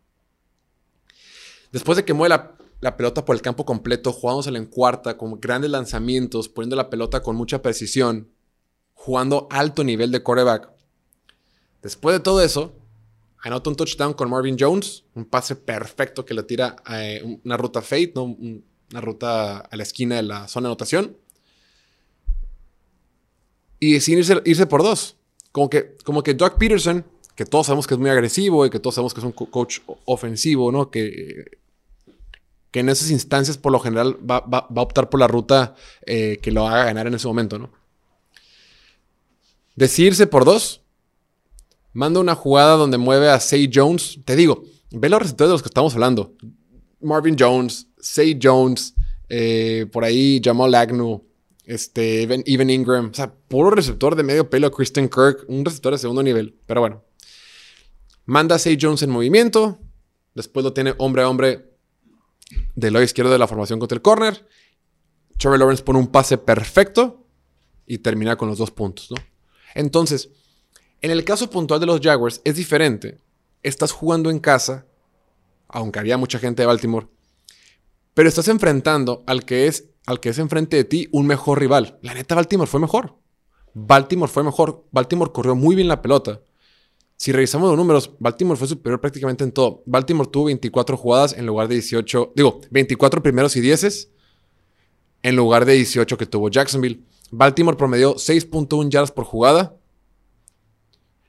Después 1.72 1.98
de 1.98 2.06
que 2.06 2.14
mueve 2.14 2.30
la, 2.36 2.56
pelota 2.82 3.26
por 3.26 3.36
el 3.36 3.42
campo 3.42 3.66
completo, 3.66 4.14
jugándosela 4.14 4.58
en 4.58 4.66
cuarta, 4.66 5.18
con 5.18 5.40
grandes 5.40 5.70
lanzamientos, 5.70 6.48
poniendo 6.48 6.76
la 6.76 6.90
pelota 6.90 7.22
con 7.22 7.36
mucha 7.36 7.62
precisión, 7.62 8.30
jugando 8.94 9.48
alto 9.52 9.84
nivel 9.84 10.12
de 10.12 10.24
quarterback. 10.24 10.70
Después 11.82 12.16
de 12.16 12.20
todo 12.22 12.42
eso, 12.42 12.74
anota 13.40 13.70
un 13.70 13.76
touchdown 13.76 14.14
con 14.14 14.30
Marvin 14.30 14.58
Jones, 14.58 15.04
un 15.16 15.26
pase 15.26 15.56
perfecto 15.56 16.26
que 16.26 16.34
le 16.34 16.44
tira 16.44 16.78
eh, 16.90 17.40
una 17.44 17.58
ruta 17.58 17.82
fade, 17.82 18.14
una 18.16 19.02
ruta 19.02 19.60
a 19.60 19.76
la 19.76 19.84
esquina 19.84 20.16
de 20.16 20.24
la 20.24 20.48
zona 20.48 20.68
de 20.68 20.72
anotación. 20.72 21.18
Y 23.80 23.94
deciden 23.94 24.42
irse, 24.46 24.68
por 24.68 24.84
dos. 24.84 25.16
Como 25.52 25.70
que, 25.70 25.96
como 26.04 26.22
que 26.22 26.34
Doug 26.34 26.58
Peterson, 26.58 27.06
que 27.36 27.46
todos 27.46 27.68
sabemos 27.68 27.88
que 27.88 27.94
es 27.94 28.00
muy 28.00 28.10
agresivo 28.10 28.66
y 28.66 28.70
que 28.70 28.80
todos 28.80 28.96
sabemos 28.96 29.14
que 29.14 29.22
es 29.22 29.26
un 29.26 29.32
coach 29.32 29.80
ofensivo, 30.06 30.72
¿no? 30.72 30.92
Que, 30.92 31.60
que 32.72 32.82
en 32.82 32.90
esas 32.90 33.10
instancias 33.12 33.58
por 33.58 33.72
lo 33.72 33.80
general 33.80 34.18
va, 34.30 34.38
a 34.38 34.82
optar 34.82 35.10
por 35.10 35.20
la 35.20 35.28
ruta 35.28 35.76
eh, 36.06 36.40
que 36.42 36.52
lo 36.52 36.68
haga 36.68 36.86
ganar 36.86 37.08
en 37.08 37.16
ese 37.16 37.28
momento, 37.28 37.58
¿no? 37.58 37.72
Decidirse 39.76 40.28
por 40.28 40.46
dos. 40.46 40.82
Manda 41.94 42.20
una 42.20 42.36
jugada 42.36 42.76
donde 42.76 42.98
mueve 42.98 43.30
a 43.30 43.40
Say 43.40 43.70
Jones. 43.74 44.20
Te 44.26 44.36
digo, 44.36 44.64
ve 44.92 45.10
los 45.10 45.22
receptores 45.22 45.50
de 45.50 45.54
los 45.54 45.62
que 45.62 45.70
estamos 45.70 45.94
hablando. 45.94 46.34
Marvin 47.00 47.36
Jones, 47.40 47.88
Say 48.00 48.38
Jones, 48.42 48.94
eh, 49.30 49.86
por 49.92 50.04
ahí 50.04 50.42
Jamal 50.44 50.76
Agnew, 50.76 51.24
este, 51.64 52.24
Even, 52.24 52.70
Ingram. 52.70 53.10
O 53.12 53.14
sea, 53.14 53.34
puro 53.34 53.72
receptor 53.72 54.16
de 54.16 54.24
medio 54.24 54.50
pelo, 54.50 54.70
Kristen 54.70 55.08
Kirk, 55.08 55.46
un 55.48 55.64
receptor 55.64 55.94
de 55.94 56.00
segundo 56.00 56.24
nivel. 56.24 56.56
Pero 56.66 56.82
bueno. 56.82 57.04
Manda 58.26 58.56
a 58.56 58.60
Say 58.60 58.78
Jones 58.80 59.02
en 59.02 59.10
movimiento. 59.10 59.80
Después 60.36 60.64
lo 60.64 60.74
tiene 60.74 60.94
hombre 60.98 61.24
a 61.24 61.30
hombre 61.30 61.69
del 62.76 62.94
lado 62.94 63.04
izquierdo 63.04 63.32
de 63.32 63.40
la 63.40 63.48
formación 63.48 63.80
contra 63.80 63.96
el 63.96 64.02
corner. 64.02 64.48
Trevor 65.38 65.60
Lawrence 65.60 65.84
pone 65.84 66.00
un 66.00 66.08
pase 66.08 66.38
perfecto 66.38 67.26
y 67.86 68.00
termina 68.00 68.36
con 68.36 68.50
los 68.50 68.58
dos 68.58 68.72
puntos, 68.72 69.12
¿no? 69.12 69.18
Entonces, 69.76 70.30
en 71.02 71.12
el 71.12 71.24
caso 71.24 71.50
puntual 71.50 71.80
de 71.80 71.86
los 71.86 72.02
Jaguars 72.02 72.42
es 72.44 72.56
diferente. 72.56 73.20
Estás 73.64 73.92
jugando 73.92 74.30
en 74.30 74.40
casa, 74.40 74.86
aunque 75.68 76.00
había 76.00 76.18
mucha 76.18 76.40
gente 76.40 76.62
de 76.62 76.68
Baltimore, 76.68 77.08
pero 78.14 78.28
estás 78.28 78.48
enfrentando 78.48 79.24
al 79.28 79.46
que 79.46 79.68
es 79.68 79.86
al 80.06 80.20
que 80.20 80.30
es 80.30 80.40
enfrente 80.40 80.76
de 80.76 80.84
ti 80.86 81.08
un 81.12 81.28
mejor 81.28 81.60
rival. 81.60 82.00
La 82.02 82.16
neta 82.16 82.34
Baltimore 82.34 82.70
fue 82.70 82.80
mejor. 82.80 83.16
Baltimore 83.76 84.32
fue 84.32 84.44
mejor. 84.44 84.88
Baltimore 84.92 85.32
corrió 85.32 85.56
muy 85.56 85.76
bien 85.76 85.88
la 85.88 86.02
pelota. 86.02 86.42
Si 87.20 87.34
revisamos 87.34 87.68
los 87.68 87.78
números, 87.78 88.16
Baltimore 88.18 88.58
fue 88.58 88.70
superior 88.70 89.02
prácticamente 89.02 89.44
en 89.44 89.52
todo. 89.52 89.84
Baltimore 89.86 90.30
tuvo 90.32 90.46
24 90.46 90.96
jugadas 90.96 91.34
en 91.34 91.46
lugar 91.46 91.68
de 91.68 91.76
18, 91.76 92.32
digo, 92.34 92.62
24 92.72 93.22
primeros 93.22 93.58
y 93.58 93.62
10 93.62 94.10
en 95.24 95.36
lugar 95.36 95.66
de 95.66 95.74
18 95.74 96.18
que 96.18 96.26
tuvo 96.26 96.50
Jacksonville. 96.50 97.02
Baltimore 97.30 97.76
promedió 97.76 98.16
6.1 98.16 98.90
yardas 98.90 99.12
por 99.12 99.26
jugada. 99.26 99.76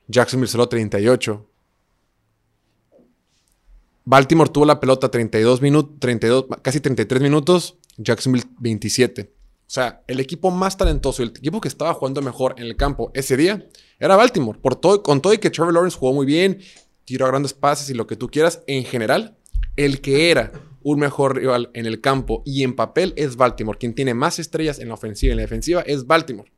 Jacksonville 0.07 0.49
solo 0.49 0.69
38. 0.69 1.45
Baltimore 4.05 4.49
tuvo 4.49 4.63
la 4.63 4.79
pelota 4.79 5.11
32 5.11 5.61
minutos, 5.61 5.99
32, 5.99 6.45
casi 6.61 6.79
33 6.79 7.21
minutos. 7.21 7.75
Jacksonville 7.97 8.45
27. 8.59 9.29
O 9.71 9.73
sea, 9.73 10.03
el 10.07 10.19
equipo 10.19 10.51
más 10.51 10.75
talentoso, 10.75 11.23
el 11.23 11.29
equipo 11.29 11.61
que 11.61 11.69
estaba 11.69 11.93
jugando 11.93 12.21
mejor 12.21 12.55
en 12.57 12.65
el 12.65 12.75
campo 12.75 13.09
ese 13.13 13.37
día 13.37 13.69
era 13.99 14.17
Baltimore. 14.17 14.59
Por 14.59 14.75
todo, 14.75 15.01
con 15.01 15.21
todo 15.21 15.31
y 15.31 15.37
que 15.37 15.49
Trevor 15.49 15.73
Lawrence 15.73 15.97
jugó 15.97 16.11
muy 16.11 16.25
bien, 16.25 16.59
tiró 17.05 17.25
a 17.25 17.29
grandes 17.29 17.53
pases 17.53 17.89
y 17.89 17.93
lo 17.93 18.05
que 18.05 18.17
tú 18.17 18.27
quieras, 18.27 18.63
en 18.67 18.83
general, 18.83 19.37
el 19.77 20.01
que 20.01 20.29
era 20.29 20.51
un 20.81 20.99
mejor 20.99 21.37
rival 21.37 21.71
en 21.73 21.85
el 21.85 22.01
campo 22.01 22.43
y 22.45 22.63
en 22.63 22.75
papel 22.75 23.13
es 23.15 23.37
Baltimore. 23.37 23.77
Quien 23.79 23.95
tiene 23.95 24.13
más 24.13 24.39
estrellas 24.39 24.77
en 24.77 24.89
la 24.89 24.95
ofensiva 24.95 25.29
y 25.29 25.31
en 25.31 25.37
la 25.37 25.43
defensiva 25.43 25.81
es 25.83 26.05
Baltimore. 26.05 26.51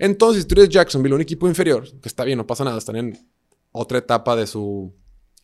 Entonces, 0.00 0.48
tú 0.48 0.56
eres 0.56 0.70
Jacksonville, 0.70 1.14
un 1.14 1.20
equipo 1.20 1.46
inferior, 1.46 1.88
que 2.00 2.08
está 2.08 2.24
bien, 2.24 2.38
no 2.38 2.48
pasa 2.48 2.64
nada, 2.64 2.78
están 2.78 2.96
en 2.96 3.28
otra 3.70 3.98
etapa 3.98 4.34
de 4.34 4.48
su 4.48 4.92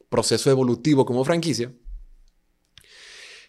proceso 0.09 0.51
evolutivo 0.51 1.07
como 1.07 1.25
franquicia. 1.25 1.73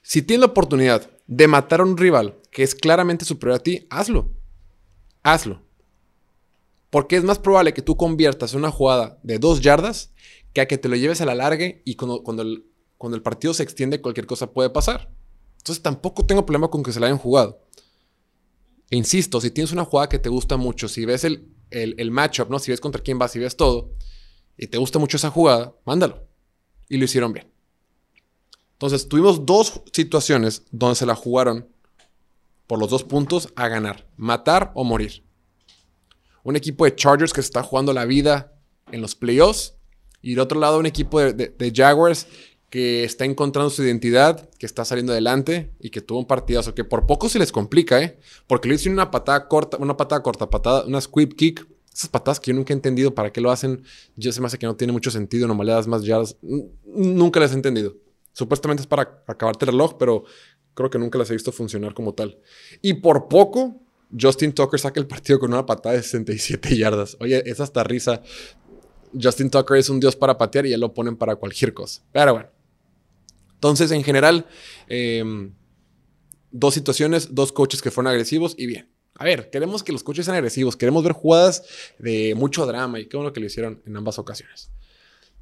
Si 0.04 0.22
tienes 0.22 0.42
la 0.42 0.52
oportunidad 0.52 1.10
de 1.26 1.48
matar 1.48 1.80
a 1.80 1.86
un 1.86 1.98
rival 1.98 2.38
que 2.52 2.64
es 2.64 2.76
claramente 2.76 3.26
superior 3.26 3.60
a 3.60 3.64
ti, 3.64 3.88
hazlo. 3.90 4.30
Hazlo. 5.24 5.62
Porque 6.90 7.16
es 7.16 7.24
más 7.24 7.40
probable 7.40 7.74
que 7.74 7.82
tú 7.82 7.96
conviertas 7.96 8.54
una 8.54 8.70
jugada 8.70 9.18
de 9.24 9.40
dos 9.40 9.62
yardas 9.62 10.12
que 10.54 10.62
a 10.62 10.68
que 10.68 10.78
te 10.78 10.90
lo 10.90 10.98
lleves 10.98 11.22
a 11.22 11.26
la 11.26 11.34
larga 11.34 11.66
y 11.86 11.96
cuando, 11.96 12.42
el, 12.42 12.66
cuando 12.98 13.16
el 13.16 13.24
partido 13.24 13.54
se 13.54 13.64
extiende 13.64 14.02
cualquier 14.02 14.28
cosa 14.28 14.52
puede 14.52 14.70
pasar. 14.70 15.10
Entonces 15.58 15.82
tampoco 15.82 16.26
tengo 16.26 16.46
problema 16.46 16.68
con 16.68 16.84
que 16.84 16.92
se 16.92 17.00
la 17.00 17.06
hayan 17.06 17.18
jugado. 17.18 17.62
E 18.90 18.98
insisto, 18.98 19.40
si 19.40 19.52
tienes 19.52 19.72
una 19.72 19.86
jugada 19.86 20.10
que 20.10 20.20
te 20.20 20.28
gusta 20.28 20.58
mucho, 20.58 20.90
si 20.90 21.06
ves 21.06 21.24
el, 21.24 21.48
el, 21.70 21.96
el 21.98 22.12
matchup, 22.12 22.50
¿no? 22.50 22.60
Si 22.60 22.72
ves 22.72 22.82
contra 22.82 23.02
quién 23.02 23.18
vas, 23.18 23.32
si 23.32 23.40
ves 23.40 23.56
todo, 23.56 23.94
y 24.58 24.68
te 24.68 24.78
gusta 24.78 25.00
mucho 25.00 25.16
esa 25.16 25.30
jugada, 25.30 25.74
mándalo. 25.86 26.28
Y 26.90 26.98
lo 26.98 27.06
hicieron 27.06 27.32
bien. 27.32 27.50
Entonces, 28.74 29.08
tuvimos 29.08 29.46
dos 29.46 29.82
situaciones 29.94 30.64
donde 30.72 30.96
se 30.96 31.06
la 31.06 31.16
jugaron 31.16 31.70
por 32.72 32.80
los 32.80 32.90
dos 32.90 33.04
puntos 33.04 33.50
a 33.58 33.68
ganar, 33.68 34.08
matar 34.16 34.72
o 34.76 34.86
morir. 34.86 35.26
Un 36.42 36.56
equipo 36.56 36.86
de 36.86 36.96
Chargers 36.96 37.34
que 37.34 37.42
se 37.42 37.48
está 37.48 37.64
jugando 37.64 37.92
la 37.92 38.06
vida 38.06 38.54
en 38.94 39.02
los 39.02 39.14
playoffs 39.14 39.76
y 40.22 40.36
de 40.36 40.42
otro 40.42 40.58
lado 40.58 40.80
un 40.80 40.86
equipo 40.86 41.20
de, 41.20 41.74
Jaguars 41.76 42.28
que 42.70 43.04
está 43.04 43.26
encontrando 43.26 43.70
su 43.70 43.84
identidad, 43.84 44.50
que 44.52 44.66
está 44.66 44.86
saliendo 44.86 45.12
adelante 45.12 45.74
y 45.82 45.90
que 45.90 46.00
tuvo 46.00 46.20
un 46.20 46.28
partidazo 46.28 46.74
que 46.74 46.86
por 46.86 47.06
poco 47.06 47.28
se 47.28 47.40
les 47.40 47.52
complica, 47.52 48.02
¿eh? 48.02 48.18
Porque 48.48 48.70
le 48.70 48.76
hicieron 48.76 48.94
una 48.94 49.12
patada 49.12 49.50
corta, 49.50 49.76
una 49.76 49.98
patada 49.98 50.24
corta, 50.24 50.50
patada, 50.50 50.86
una 50.86 51.02
squib 51.02 51.36
kick. 51.36 51.68
Esas 51.94 52.10
patadas 52.10 52.40
que 52.40 52.52
yo 52.52 52.56
nunca 52.56 52.72
he 52.72 52.78
entendido 52.78 53.14
para 53.14 53.34
qué 53.34 53.42
lo 53.42 53.52
hacen, 53.52 53.84
yo 54.16 54.32
se 54.32 54.40
me 54.40 54.48
hace 54.48 54.58
que 54.58 54.66
no 54.66 54.78
tiene 54.78 54.94
mucho 54.94 55.12
sentido, 55.12 55.46
no 55.46 55.56
me 55.56 55.66
le 55.66 55.74
das 55.74 55.88
más 55.88 56.04
yardas. 56.04 56.38
Nunca 56.86 57.42
les 57.42 57.52
he 57.52 57.56
entendido. 57.56 57.98
Supuestamente 58.34 58.80
es 58.80 58.88
para 58.88 59.24
acabarte 59.28 59.66
el 59.66 59.72
reloj, 59.72 59.96
pero 60.00 60.24
creo 60.74 60.90
que 60.90 61.00
nunca 61.00 61.18
las 61.18 61.30
he 61.30 61.34
visto 61.34 61.52
funcionar 61.52 61.94
como 61.94 62.14
tal. 62.14 62.40
Y 62.82 62.96
por 62.96 63.28
poco, 63.28 63.82
Justin 64.20 64.54
Tucker 64.54 64.80
saca 64.80 65.00
el 65.00 65.08
partido 65.08 65.40
con 65.40 65.54
una 65.54 65.66
patada 65.66 65.96
de 65.96 66.04
67 66.04 66.76
yardas. 66.78 67.18
Oye, 67.20 67.44
es 67.46 67.60
hasta 67.60 67.84
risa. 67.84 68.22
Justin 69.20 69.50
Tucker 69.50 69.78
es 69.78 69.90
un 69.90 70.00
dios 70.00 70.16
para 70.16 70.38
patear 70.38 70.66
y 70.66 70.70
ya 70.70 70.78
lo 70.78 70.94
ponen 70.94 71.18
para 71.18 71.36
cualquier 71.36 71.74
cosa. 71.74 72.02
Pero 72.12 72.34
bueno. 72.34 72.50
Entonces, 73.54 73.92
en 73.92 74.04
general, 74.04 74.48
em, 74.88 75.54
dos 76.52 76.74
situaciones, 76.74 77.36
dos 77.36 77.52
coaches 77.52 77.82
que 77.82 77.92
fueron 77.92 78.12
agresivos 78.12 78.56
y 78.58 78.66
bien. 78.66 78.90
A 79.16 79.26
ver, 79.26 79.50
queremos 79.52 79.84
que 79.84 79.92
los 79.92 80.04
coaches 80.04 80.26
sean 80.26 80.36
agresivos, 80.36 80.76
queremos 80.76 81.04
ver 81.04 81.14
jugadas 81.14 81.64
de 82.00 82.34
mucho 82.36 82.66
drama 82.66 83.00
y 83.00 83.06
qué 83.06 83.18
bueno 83.18 83.32
que 83.34 83.40
lo 83.40 83.46
hicieron 83.46 83.82
en 83.86 83.96
ambas 83.96 84.18
ocasiones. 84.18 84.72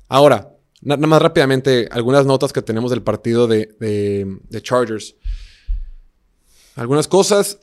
Ahora, 0.09 0.58
Nada 0.81 1.05
más 1.07 1.21
rápidamente, 1.21 1.89
algunas 1.91 2.25
notas 2.25 2.53
que 2.53 2.61
tenemos 2.61 2.91
del 2.91 3.03
partido 3.03 3.47
de, 3.47 4.39
Chargers. 4.61 5.15
Algunas 6.75 7.07
cosas. 7.07 7.59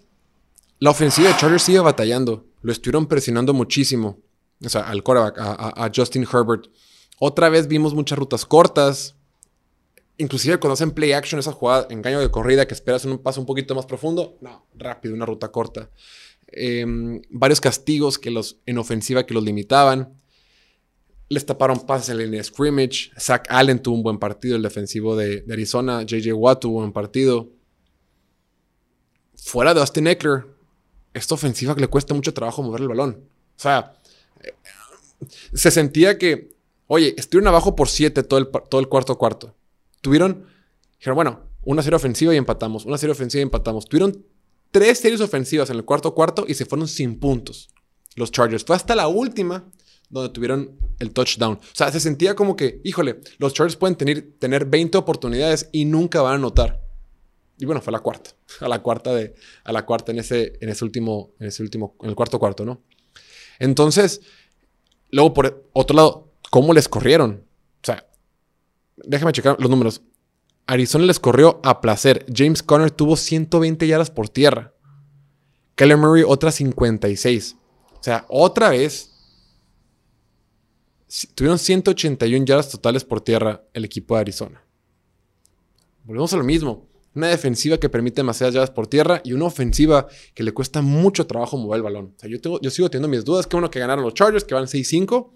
La 0.78 0.90
ofensiva 0.90 1.28
de 1.28 1.36
Chargers 1.36 1.62
sigue 1.62 1.80
batallando. 1.80 2.46
Lo 2.60 2.72
estuvieron 2.72 3.06
presionando 3.06 3.54
muchísimo. 3.54 4.18
O 4.62 4.68
sea, 4.68 4.82
al 4.82 5.02
quarterback, 5.02 5.38
a, 5.38 5.90
Justin 5.94 6.26
Herbert. 6.30 6.66
Otra 7.18 7.48
vez 7.48 7.68
vimos 7.68 7.94
muchas 7.94 8.18
rutas 8.18 8.44
cortas. 8.44 9.14
Inclusive 10.18 10.58
cuando 10.58 10.74
hacen 10.74 10.90
play 10.90 11.12
action, 11.12 11.38
esa 11.38 11.52
jugada, 11.52 11.86
engaño 11.90 12.20
de 12.20 12.30
corrida, 12.30 12.66
que 12.66 12.74
esperas 12.74 13.04
un 13.06 13.18
paso 13.18 13.40
un 13.40 13.46
poquito 13.46 13.74
más 13.74 13.86
profundo. 13.86 14.36
No, 14.42 14.66
rápido, 14.74 15.14
una 15.14 15.24
ruta 15.24 15.48
corta. 15.48 15.90
Em, 16.48 17.22
varios 17.30 17.60
castigos 17.60 18.18
que 18.18 18.30
los, 18.30 18.58
en 18.66 18.76
ofensiva 18.76 19.24
que 19.24 19.34
los 19.34 19.42
limitaban. 19.42 20.15
Les 21.28 21.44
taparon 21.44 21.80
pases 21.80 22.10
en 22.10 22.18
línea 22.18 22.38
de 22.38 22.44
scrimmage. 22.44 23.10
Zach 23.18 23.46
Allen 23.48 23.80
tuvo 23.80 23.96
un 23.96 24.02
buen 24.02 24.18
partido, 24.18 24.56
el 24.56 24.62
defensivo 24.62 25.16
de, 25.16 25.44
Arizona. 25.50 26.02
JJ 26.02 26.32
Watt 26.32 26.60
tuvo 26.60 26.76
un 26.76 26.82
buen 26.82 26.92
partido. 26.92 27.50
Fuera 29.34 29.74
de 29.74 29.80
Austin 29.80 30.06
Eckler, 30.06 30.46
esta 31.14 31.34
ofensiva 31.34 31.74
que 31.74 31.80
le 31.80 31.88
cuesta 31.88 32.14
mucho 32.14 32.32
trabajo 32.32 32.62
mover 32.62 32.80
el 32.80 32.88
balón. 32.88 33.24
O 33.56 33.60
sea, 33.60 33.94
eh, 34.40 34.54
se 35.52 35.70
sentía 35.70 36.18
que, 36.18 36.54
oye, 36.86 37.14
estuvieron 37.16 37.48
abajo 37.48 37.74
por 37.74 37.88
siete 37.88 38.22
todo 38.22 38.38
el, 38.38 38.48
todo 38.68 38.80
el 38.80 38.88
cuarto 38.88 39.18
cuarto. 39.18 39.54
Tuvieron, 40.00 40.46
dijeron, 40.98 41.16
bueno, 41.16 41.40
una 41.64 41.82
serie 41.82 41.96
ofensiva 41.96 42.32
y 42.32 42.36
empatamos. 42.36 42.84
Una 42.84 42.98
serie 42.98 43.12
ofensiva 43.12 43.40
y 43.40 43.42
empatamos. 43.42 43.86
Tuvieron 43.86 44.24
tres 44.70 45.00
series 45.00 45.20
ofensivas 45.20 45.70
en 45.70 45.76
el 45.76 45.84
cuarto 45.84 46.14
cuarto 46.14 46.44
y 46.46 46.54
se 46.54 46.64
fueron 46.64 46.86
sin 46.86 47.18
puntos. 47.18 47.70
Los 48.14 48.30
Chargers. 48.30 48.64
Fue 48.64 48.76
hasta 48.76 48.94
la 48.94 49.08
última 49.08 49.70
donde 50.08 50.30
tuvieron 50.30 50.76
el 50.98 51.12
touchdown. 51.12 51.54
O 51.54 51.74
sea, 51.74 51.90
se 51.90 52.00
sentía 52.00 52.34
como 52.34 52.56
que, 52.56 52.80
híjole, 52.84 53.20
los 53.38 53.54
Chargers 53.54 53.76
pueden 53.76 53.96
tener, 53.96 54.32
tener 54.38 54.66
20 54.66 54.98
oportunidades 54.98 55.68
y 55.72 55.84
nunca 55.84 56.22
van 56.22 56.32
a 56.32 56.36
anotar. 56.36 56.86
Y 57.58 57.64
bueno, 57.64 57.80
fue 57.80 57.92
la 57.92 58.00
cuarta. 58.00 58.30
A 58.60 58.68
la 58.68 58.82
cuarta 58.82 59.14
de. 59.14 59.34
A 59.64 59.72
la 59.72 59.84
cuarta 59.84 60.12
en 60.12 60.18
ese, 60.18 60.58
en 60.60 60.68
ese 60.68 60.84
último. 60.84 61.32
En 61.40 61.48
ese 61.48 61.62
último. 61.62 61.96
En 62.02 62.10
el 62.10 62.14
cuarto 62.14 62.38
cuarto, 62.38 62.64
¿no? 62.64 62.82
Entonces. 63.58 64.20
Luego, 65.10 65.32
por 65.32 65.68
otro 65.72 65.96
lado, 65.96 66.32
¿cómo 66.50 66.72
les 66.72 66.88
corrieron? 66.88 67.44
O 67.82 67.86
sea, 67.86 68.06
déjame 68.96 69.32
checar 69.32 69.56
los 69.58 69.70
números. 69.70 70.02
Arizona 70.66 71.06
les 71.06 71.20
corrió 71.20 71.60
a 71.62 71.80
placer. 71.80 72.26
James 72.34 72.62
Conner 72.62 72.90
tuvo 72.90 73.16
120 73.16 73.86
yardas 73.86 74.10
por 74.10 74.28
tierra. 74.28 74.74
Keller 75.76 75.96
Murray 75.96 76.24
otras 76.26 76.56
56. 76.56 77.56
O 77.98 78.02
sea, 78.02 78.26
otra 78.28 78.70
vez. 78.70 79.12
Tuvieron 81.34 81.58
181 81.58 82.44
yardas 82.44 82.70
totales 82.70 83.04
por 83.04 83.20
tierra 83.20 83.64
el 83.72 83.84
equipo 83.84 84.14
de 84.14 84.22
Arizona. 84.22 84.62
Volvemos 86.04 86.32
a 86.32 86.36
lo 86.36 86.44
mismo 86.44 86.88
una 87.16 87.28
defensiva 87.28 87.78
que 87.78 87.88
permite 87.88 88.16
demasiadas 88.16 88.54
yardas 88.54 88.70
por 88.70 88.86
tierra 88.86 89.22
y 89.24 89.32
una 89.32 89.46
ofensiva 89.46 90.06
que 90.34 90.42
le 90.42 90.52
cuesta 90.52 90.82
mucho 90.82 91.26
trabajo 91.26 91.56
mover 91.56 91.78
el 91.78 91.82
balón. 91.82 92.14
Yo, 92.22 92.70
sigo 92.70 92.90
teniendo 92.90 93.08
mis 93.08 93.24
dudas. 93.24 93.46
Que 93.46 93.56
uno 93.56 93.70
que 93.70 93.78
ganaron 93.78 94.04
los 94.04 94.12
Chargers, 94.12 94.44
que 94.44 94.54
van 94.54 94.66
6-5, 94.66 95.30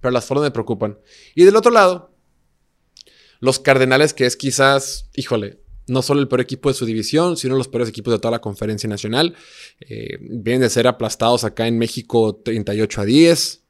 pero 0.00 0.12
las 0.12 0.24
formas 0.24 0.44
me 0.44 0.50
preocupan. 0.52 0.96
Y 1.34 1.44
del 1.44 1.56
otro 1.56 1.72
lado, 1.72 2.14
los 3.40 3.58
Cardenales, 3.58 4.14
que 4.14 4.26
es 4.26 4.36
quizás, 4.36 5.10
híjole, 5.16 5.58
no 5.88 6.02
solo 6.02 6.20
el 6.20 6.28
peor 6.28 6.40
equipo 6.40 6.68
de 6.68 6.74
su 6.74 6.86
división, 6.86 7.36
sino 7.36 7.56
los 7.56 7.68
peores 7.68 7.88
equipos 7.88 8.14
de 8.14 8.20
toda 8.20 8.30
la 8.30 8.40
conferencia 8.40 8.88
nacional. 8.88 9.34
Eh, 9.80 10.18
vienen 10.20 10.60
de 10.60 10.70
ser 10.70 10.86
aplastados 10.86 11.42
acá 11.42 11.66
en 11.66 11.78
México 11.78 12.36
38 12.36 13.00
a 13.00 13.04
10. 13.04 13.63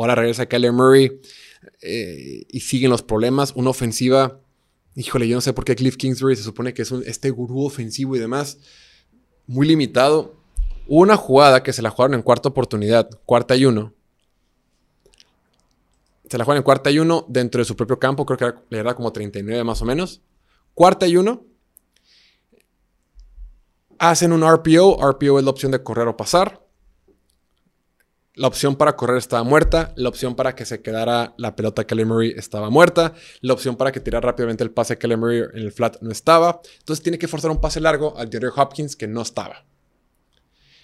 Ahora 0.00 0.14
regresa 0.14 0.46
Kyler 0.46 0.72
Murray 0.72 1.20
eh, 1.82 2.44
y 2.48 2.60
siguen 2.60 2.90
los 2.90 3.02
problemas. 3.02 3.52
Una 3.54 3.70
ofensiva 3.70 4.40
híjole, 4.94 5.28
yo 5.28 5.36
no 5.36 5.40
sé 5.40 5.52
por 5.52 5.64
qué 5.64 5.76
Cliff 5.76 5.96
Kingsbury 5.96 6.36
se 6.36 6.42
supone 6.42 6.74
que 6.74 6.82
es 6.82 6.92
este 6.92 7.30
gurú 7.30 7.64
ofensivo 7.64 8.16
y 8.16 8.18
demás, 8.18 8.58
muy 9.46 9.66
limitado. 9.66 10.36
Una 10.86 11.16
jugada 11.16 11.62
que 11.62 11.72
se 11.72 11.82
la 11.82 11.90
jugaron 11.90 12.14
en 12.14 12.22
cuarta 12.22 12.48
oportunidad, 12.48 13.08
cuarta 13.24 13.56
y 13.56 13.64
uno. 13.64 13.94
Se 16.28 16.38
la 16.38 16.44
jugaron 16.44 16.58
en 16.58 16.64
cuarta 16.64 16.90
y 16.90 16.98
uno 16.98 17.24
dentro 17.28 17.60
de 17.60 17.64
su 17.64 17.76
propio 17.76 17.98
campo, 17.98 18.26
creo 18.26 18.38
que 18.38 18.44
era, 18.44 18.62
era 18.70 18.94
como 18.94 19.12
39 19.12 19.64
más 19.64 19.82
o 19.82 19.84
menos. 19.84 20.20
Cuarta 20.74 21.06
y 21.06 21.16
uno. 21.16 21.44
Hacen 23.98 24.32
un 24.32 24.42
RPO, 24.42 24.98
RPO 25.12 25.38
es 25.38 25.44
la 25.44 25.50
opción 25.50 25.72
de 25.72 25.82
correr 25.82 26.08
o 26.08 26.16
pasar. 26.16 26.64
La 28.34 28.46
opción 28.46 28.76
para 28.76 28.96
correr 28.96 29.18
estaba 29.18 29.42
muerta. 29.42 29.92
La 29.96 30.08
opción 30.08 30.36
para 30.36 30.54
que 30.54 30.64
se 30.64 30.80
quedara 30.82 31.34
la 31.36 31.56
pelota 31.56 31.84
Kelly 31.84 32.04
Murray 32.04 32.32
estaba 32.36 32.70
muerta. 32.70 33.12
La 33.40 33.54
opción 33.54 33.76
para 33.76 33.90
que 33.90 33.98
tirara 33.98 34.28
rápidamente 34.28 34.62
el 34.62 34.70
pase 34.70 34.98
Kelly 34.98 35.16
Murray 35.16 35.40
en 35.52 35.62
el 35.62 35.72
flat 35.72 35.96
no 36.00 36.12
estaba. 36.12 36.60
Entonces 36.78 37.02
tiene 37.02 37.18
que 37.18 37.26
forzar 37.26 37.50
un 37.50 37.60
pase 37.60 37.80
largo 37.80 38.16
al 38.16 38.30
Jerry 38.30 38.50
Hopkins 38.54 38.94
que 38.94 39.08
no 39.08 39.22
estaba. 39.22 39.64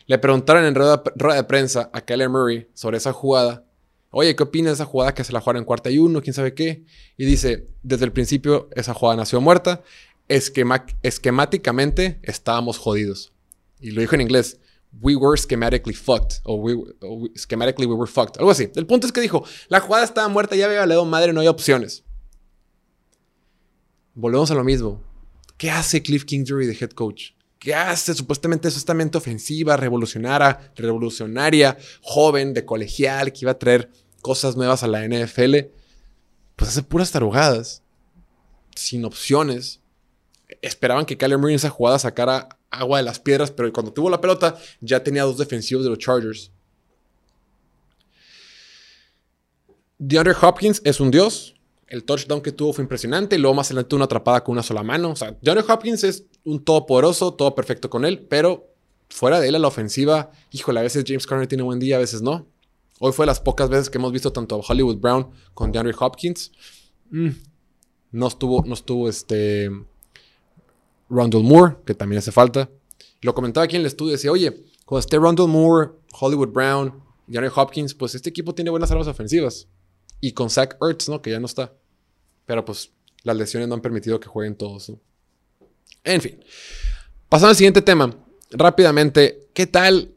Le 0.07 0.19
preguntaron 0.19 0.65
en 0.65 0.75
rueda, 0.75 1.03
de 1.35 1.45
prensa 1.45 1.89
a 1.93 2.01
Kelly 2.01 2.29
Murray 2.29 2.69
sobre 2.75 2.97
esa 2.97 3.13
jugada. 3.13 3.65
Oye, 4.11 4.35
¿qué 4.35 4.43
opinas 4.43 4.71
de 4.71 4.75
esa 4.75 4.85
jugada 4.85 5.15
que 5.15 5.23
se 5.23 5.33
la 5.33 5.41
jugaron 5.41 5.61
en 5.61 5.67
cuarta 5.67 5.89
y 5.91 5.99
uno? 5.99 6.23
¿Quién 6.23 6.35
sabe 6.35 6.53
qué? 6.53 6.85
Y 7.17 7.27
dice, 7.27 7.69
desde 7.83 8.07
el 8.07 8.13
principio 8.13 8.69
esa 8.75 8.93
jugada 8.93 9.19
nació 9.19 9.41
muerta. 9.41 9.83
esquemáticamente 10.29 12.19
estábamos 12.23 12.79
jodidos. 12.79 13.33
Y 13.81 13.93
lo 13.93 14.01
dijo 14.01 14.17
en 14.17 14.23
inglés 14.23 14.59
we 15.01 15.17
were 15.17 15.37
schematically 15.37 15.95
fucked. 15.95 16.41
O, 16.45 16.57
we, 16.57 16.75
schematically 17.35 17.87
we 17.87 17.95
were 17.95 18.07
fucked. 18.07 18.39
Algo 18.39 18.51
así. 18.51 18.71
El 18.77 18.87
punto 18.87 19.07
es 19.07 19.13
que 19.13 19.21
dijo, 19.21 19.45
la 19.69 19.81
jugada 19.81 20.05
estaba 20.05 20.29
muerta, 20.29 20.57
ya 20.57 20.67
había 20.67 20.81
valido 20.81 21.05
madre, 21.05 21.33
no 21.33 21.41
hay 21.41 21.49
opciones. 21.49 22.05
Volvemos 24.15 24.51
a 24.51 24.55
lo 24.55 24.65
mismo. 24.65 25.03
¿Qué 25.59 25.71
hace 25.71 26.03
Cliff 26.03 26.25
Kingsbury 26.25 26.67
de 26.67 26.77
head 26.79 26.91
coach? 26.91 27.33
¿Qué 27.59 27.75
hace? 27.75 28.15
Supuestamente 28.15 28.69
es 28.69 28.77
esta 28.77 28.95
mente 28.95 29.19
ofensiva, 29.19 29.77
revolucionaria, 29.77 30.73
revolucionaria, 30.77 31.77
joven, 32.03 32.55
de 32.55 32.65
colegial, 32.65 33.33
que 33.33 33.41
iba 33.43 33.53
a 33.53 33.59
traer 33.59 33.91
cosas 34.23 34.57
nuevas 34.57 34.83
a 34.83 34.89
la 34.89 35.07
NFL. 35.07 35.57
Pues 36.57 36.71
hace 36.71 36.83
puras 36.83 37.11
tarugadas, 37.11 37.83
sin 38.75 39.05
opciones. 39.05 39.81
Esperaban 40.63 41.07
que 41.07 41.17
Kyler 41.17 41.39
Murray 41.39 41.55
en 41.55 41.57
esa 41.57 41.71
jugada 41.71 41.99
sacara 41.99 42.56
agua 42.79 42.99
de 42.99 43.05
las 43.05 43.19
piedras, 43.21 43.51
pero 43.51 43.73
cuando 43.73 43.93
tuvo 43.93 44.11
la 44.11 44.21
pelota 44.21 44.57
ya 44.81 45.03
tenía 45.03 45.25
dos 45.25 45.39
defensivos 45.39 45.85
de 45.85 45.91
los 45.91 45.99
Chargers. 45.99 46.51
DeAndre 49.99 50.35
Hopkins 50.41 50.81
es 50.85 51.01
un 51.01 51.11
dios. 51.11 51.55
El 51.89 52.05
touchdown 52.05 52.41
que 52.41 52.53
tuvo 52.53 52.73
fue 52.73 52.83
impresionante. 52.83 53.39
Luego 53.39 53.55
más 53.55 53.69
adelante 53.69 53.95
una 53.95 54.05
atrapada 54.07 54.43
con 54.43 54.53
una 54.53 54.63
sola 54.63 54.83
mano. 54.83 55.11
O 55.11 55.17
sea, 55.17 55.37
DeAndre 55.41 55.65
Hopkins 55.69 56.05
es 56.05 56.25
un 56.45 56.65
todopoderoso, 56.65 57.35
todo 57.35 57.55
perfecto 57.55 57.89
con 57.89 58.05
él. 58.05 58.27
Pero 58.29 58.75
fuera 59.09 59.41
de 59.41 59.49
él 59.49 59.55
a 59.55 59.59
la 59.59 59.69
ofensiva, 59.69 60.31
híjole, 60.51 60.81
a 60.81 60.83
veces 60.83 61.05
James 61.07 61.27
Conner 61.27 61.47
tiene 61.47 61.63
buen 61.63 61.79
día, 61.79 61.97
a 61.97 62.01
veces 62.01 62.23
no. 62.23 62.47
Hoy 62.99 63.13
fue 63.13 63.27
las 63.27 63.41
pocas 63.41 63.69
veces 63.69 63.91
que 63.91 63.99
hemos 63.99 64.13
visto 64.13 64.33
tanto 64.33 64.57
a 64.57 64.61
Hollywood 64.67 64.99
Brown 64.99 65.31
con 65.55 65.71
DeAndre 65.71 65.95
Hopkins. 65.99 66.53
Mm, 67.11 67.31
no 68.13 68.27
estuvo, 68.27 68.65
no 68.67 68.75
estuvo 68.75 69.09
este 69.09 69.71
Rondell 71.09 71.43
Moore, 71.43 71.77
que 71.85 71.95
también 71.95 72.19
hace 72.19 72.33
falta. 72.33 72.69
Lo 73.23 73.35
comentaba 73.35 73.65
aquí 73.65 73.77
en 73.77 73.81
el 73.81 73.87
estudio, 73.87 74.13
decía, 74.13 74.33
oye, 74.33 74.65
cuando 74.85 75.01
esté 75.01 75.17
Rondell 75.17 75.49
Moore, 75.49 75.91
Hollywood 76.19 76.49
Brown, 76.49 77.03
Johnny 77.33 77.49
Hopkins, 77.55 77.95
pues 77.95 78.15
este 78.15 78.31
equipo 78.31 78.55
tiene 78.55 78.71
buenas 78.71 78.91
armas 78.91 79.07
ofensivas. 79.07 79.69
Y 80.21 80.33
con 80.33 80.51
Zach 80.51 80.77
Ertz, 80.81 81.09
¿no? 81.09 81.21
Que 81.21 81.31
ya 81.31 81.41
no 81.41 81.47
está. 81.47 81.73
Pero 82.47 82.65
pues 82.65 82.91
las 83.23 83.37
lesiones 83.37 83.69
no 83.69 83.75
han 83.75 83.83
permitido 83.83 84.21
que 84.21 84.29
jueguen 84.29 84.55
todos, 84.55 84.93
En 86.05 86.21
fin. 86.21 86.41
Pasando 87.29 87.51
al 87.51 87.57
siguiente 87.57 87.83
tema. 87.83 88.17
Rápidamente, 88.53 89.49
¿qué 89.53 89.67
tal? 89.67 90.15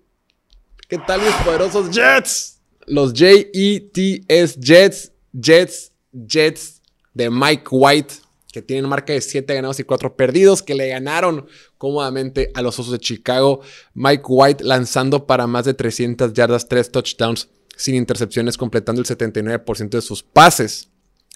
¿Qué 0.87 0.99
tal 0.99 1.21
mis 1.21 1.33
poderosos 1.43 1.89
Jets? 1.89 2.59
Los 2.85 3.11
J-E-T-S 3.11 4.59
Jets, 4.59 5.11
Jets, 5.33 5.91
Jets 6.11 6.81
de 7.13 7.29
Mike 7.29 7.65
White 7.71 8.15
que 8.51 8.61
tienen 8.61 8.89
marca 8.89 9.13
de 9.13 9.21
7 9.21 9.53
ganados 9.53 9.79
y 9.79 9.83
4 9.83 10.15
perdidos, 10.15 10.63
que 10.63 10.75
le 10.75 10.89
ganaron 10.89 11.47
cómodamente 11.77 12.51
a 12.55 12.61
los 12.61 12.79
Osos 12.79 12.91
de 12.91 12.99
Chicago. 12.99 13.61
Mike 13.93 14.23
White 14.27 14.63
lanzando 14.63 15.27
para 15.27 15.45
más 15.47 15.65
de 15.65 15.73
300 15.73 16.33
yardas, 16.33 16.67
3 16.67 16.91
touchdowns 16.91 17.49
sin 17.75 17.95
intercepciones, 17.95 18.57
completando 18.57 19.01
el 19.01 19.07
79% 19.07 19.89
de 19.89 20.01
sus 20.01 20.23
pases. 20.23 20.89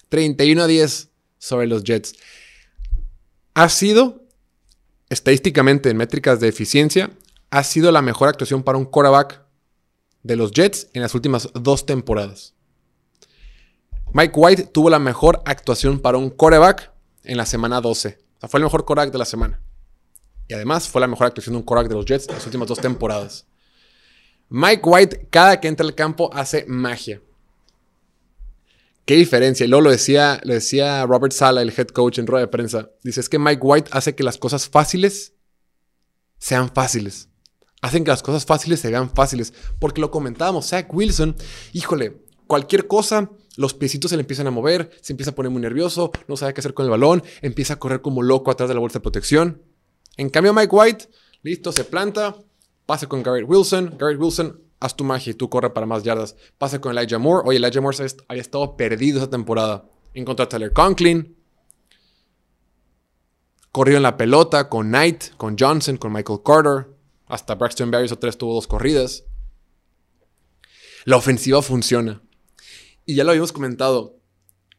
31 0.08 0.62
a 0.62 0.66
10 0.66 1.08
sobre 1.38 1.66
los 1.66 1.84
Jets. 1.84 2.14
Ha 3.54 3.68
sido, 3.68 4.24
estadísticamente 5.08 5.90
en 5.90 5.96
métricas 5.96 6.40
de 6.40 6.48
eficiencia, 6.48 7.10
ha 7.50 7.62
sido 7.62 7.92
la 7.92 8.02
mejor 8.02 8.28
actuación 8.28 8.62
para 8.62 8.78
un 8.78 8.84
quarterback 8.84 9.42
de 10.22 10.36
los 10.36 10.50
Jets 10.50 10.88
en 10.92 11.02
las 11.02 11.14
últimas 11.14 11.48
dos 11.54 11.86
temporadas. 11.86 12.54
Mike 14.12 14.32
White 14.34 14.62
tuvo 14.72 14.90
la 14.90 14.98
mejor 14.98 15.42
actuación 15.44 16.00
para 16.00 16.18
un 16.18 16.30
quarterback 16.30 16.93
en 17.24 17.36
la 17.36 17.46
semana 17.46 17.80
12. 17.80 18.18
O 18.36 18.40
sea, 18.40 18.48
fue 18.48 18.58
el 18.58 18.64
mejor 18.64 18.84
Korak 18.84 19.10
de 19.10 19.18
la 19.18 19.24
semana. 19.24 19.60
Y 20.48 20.54
además 20.54 20.88
fue 20.88 21.00
la 21.00 21.06
mejor 21.06 21.26
actuación 21.26 21.54
de 21.54 21.58
un 21.58 21.64
Korak 21.64 21.88
de 21.88 21.94
los 21.94 22.04
Jets 22.04 22.28
en 22.28 22.34
las 22.34 22.44
últimas 22.44 22.68
dos 22.68 22.78
temporadas. 22.78 23.46
Mike 24.48 24.82
White, 24.84 25.28
cada 25.30 25.60
que 25.60 25.68
entra 25.68 25.86
al 25.86 25.94
campo, 25.94 26.30
hace 26.32 26.64
magia. 26.68 27.20
Qué 29.04 29.16
diferencia. 29.16 29.64
Y 29.64 29.68
luego 29.68 29.82
lo 29.82 29.90
decía, 29.90 30.40
lo 30.44 30.54
decía 30.54 31.04
Robert 31.06 31.32
Sala, 31.32 31.62
el 31.62 31.72
head 31.76 31.88
coach 31.88 32.18
en 32.18 32.26
rueda 32.26 32.44
de 32.46 32.50
prensa. 32.50 32.90
Dice, 33.02 33.20
es 33.20 33.28
que 33.28 33.38
Mike 33.38 33.60
White 33.62 33.90
hace 33.92 34.14
que 34.14 34.22
las 34.22 34.38
cosas 34.38 34.68
fáciles 34.68 35.34
sean 36.38 36.70
fáciles. 36.72 37.28
Hacen 37.82 38.04
que 38.04 38.10
las 38.10 38.22
cosas 38.22 38.46
fáciles 38.46 38.80
se 38.80 38.90
vean 38.90 39.10
fáciles. 39.10 39.52
Porque 39.78 40.00
lo 40.00 40.10
comentábamos, 40.10 40.68
Zach 40.68 40.92
Wilson, 40.92 41.36
híjole, 41.72 42.22
cualquier 42.46 42.86
cosa 42.86 43.30
los 43.56 43.74
piecitos 43.74 44.10
se 44.10 44.16
le 44.16 44.22
empiezan 44.22 44.46
a 44.46 44.50
mover, 44.50 44.90
se 45.00 45.12
empieza 45.12 45.30
a 45.30 45.34
poner 45.34 45.50
muy 45.50 45.62
nervioso, 45.62 46.10
no 46.28 46.36
sabe 46.36 46.54
qué 46.54 46.60
hacer 46.60 46.74
con 46.74 46.84
el 46.84 46.90
balón, 46.90 47.22
empieza 47.42 47.74
a 47.74 47.78
correr 47.78 48.00
como 48.00 48.22
loco 48.22 48.50
atrás 48.50 48.68
de 48.68 48.74
la 48.74 48.80
bolsa 48.80 48.98
de 48.98 49.02
protección. 49.02 49.62
En 50.16 50.30
cambio, 50.30 50.52
Mike 50.52 50.74
White, 50.74 51.08
listo, 51.42 51.72
se 51.72 51.84
planta, 51.84 52.36
pasa 52.86 53.06
con 53.06 53.22
Garrett 53.22 53.48
Wilson, 53.48 53.96
Garrett 53.98 54.20
Wilson, 54.20 54.60
haz 54.80 54.96
tu 54.96 55.04
magia 55.04 55.30
y 55.30 55.34
tú 55.34 55.48
corre 55.48 55.70
para 55.70 55.86
más 55.86 56.02
yardas. 56.02 56.36
Pasa 56.58 56.80
con 56.80 56.96
Elijah 56.96 57.18
Moore, 57.18 57.48
oye, 57.48 57.58
Elijah 57.58 57.80
Moore 57.80 57.96
había 58.28 58.42
estado 58.42 58.76
perdido 58.76 59.18
esa 59.18 59.30
temporada. 59.30 59.84
Encontró 60.14 60.44
a 60.44 60.48
Tyler 60.48 60.72
Conklin, 60.72 61.36
corrió 63.72 63.96
en 63.96 64.04
la 64.04 64.16
pelota 64.16 64.68
con 64.68 64.88
Knight, 64.88 65.34
con 65.36 65.56
Johnson, 65.58 65.96
con 65.96 66.12
Michael 66.12 66.40
Carter, 66.44 66.94
hasta 67.26 67.54
Braxton 67.56 67.90
Berry 67.90 68.08
o 68.10 68.18
tres 68.18 68.38
tuvo 68.38 68.54
dos 68.54 68.66
corridas. 68.66 69.24
La 71.04 71.16
ofensiva 71.16 71.60
funciona. 71.62 72.22
Y 73.06 73.14
ya 73.14 73.24
lo 73.24 73.30
habíamos 73.30 73.52
comentado. 73.52 74.18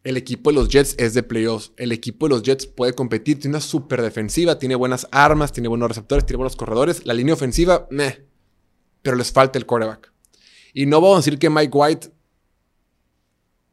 El 0.03 0.17
equipo 0.17 0.51
de 0.51 0.55
los 0.55 0.69
Jets 0.69 0.95
es 0.99 1.13
de 1.13 1.23
playoffs. 1.23 1.71
El 1.77 1.91
equipo 1.91 2.27
de 2.27 2.35
los 2.35 2.43
Jets 2.43 2.67
puede 2.67 2.93
competir. 2.93 3.39
Tiene 3.39 3.57
una 3.57 3.61
super 3.61 4.01
defensiva, 4.01 4.59
tiene 4.59 4.75
buenas 4.75 5.07
armas, 5.11 5.51
tiene 5.51 5.67
buenos 5.67 5.89
receptores, 5.89 6.25
tiene 6.25 6.37
buenos 6.37 6.55
corredores. 6.55 7.05
La 7.05 7.13
línea 7.13 7.33
ofensiva, 7.33 7.87
meh. 7.89 8.25
Pero 9.01 9.15
les 9.15 9.31
falta 9.31 9.57
el 9.57 9.65
quarterback. 9.65 10.11
Y 10.73 10.85
no 10.85 11.01
vamos 11.01 11.17
a 11.17 11.19
decir 11.21 11.39
que 11.39 11.49
Mike 11.49 11.71
White 11.73 12.11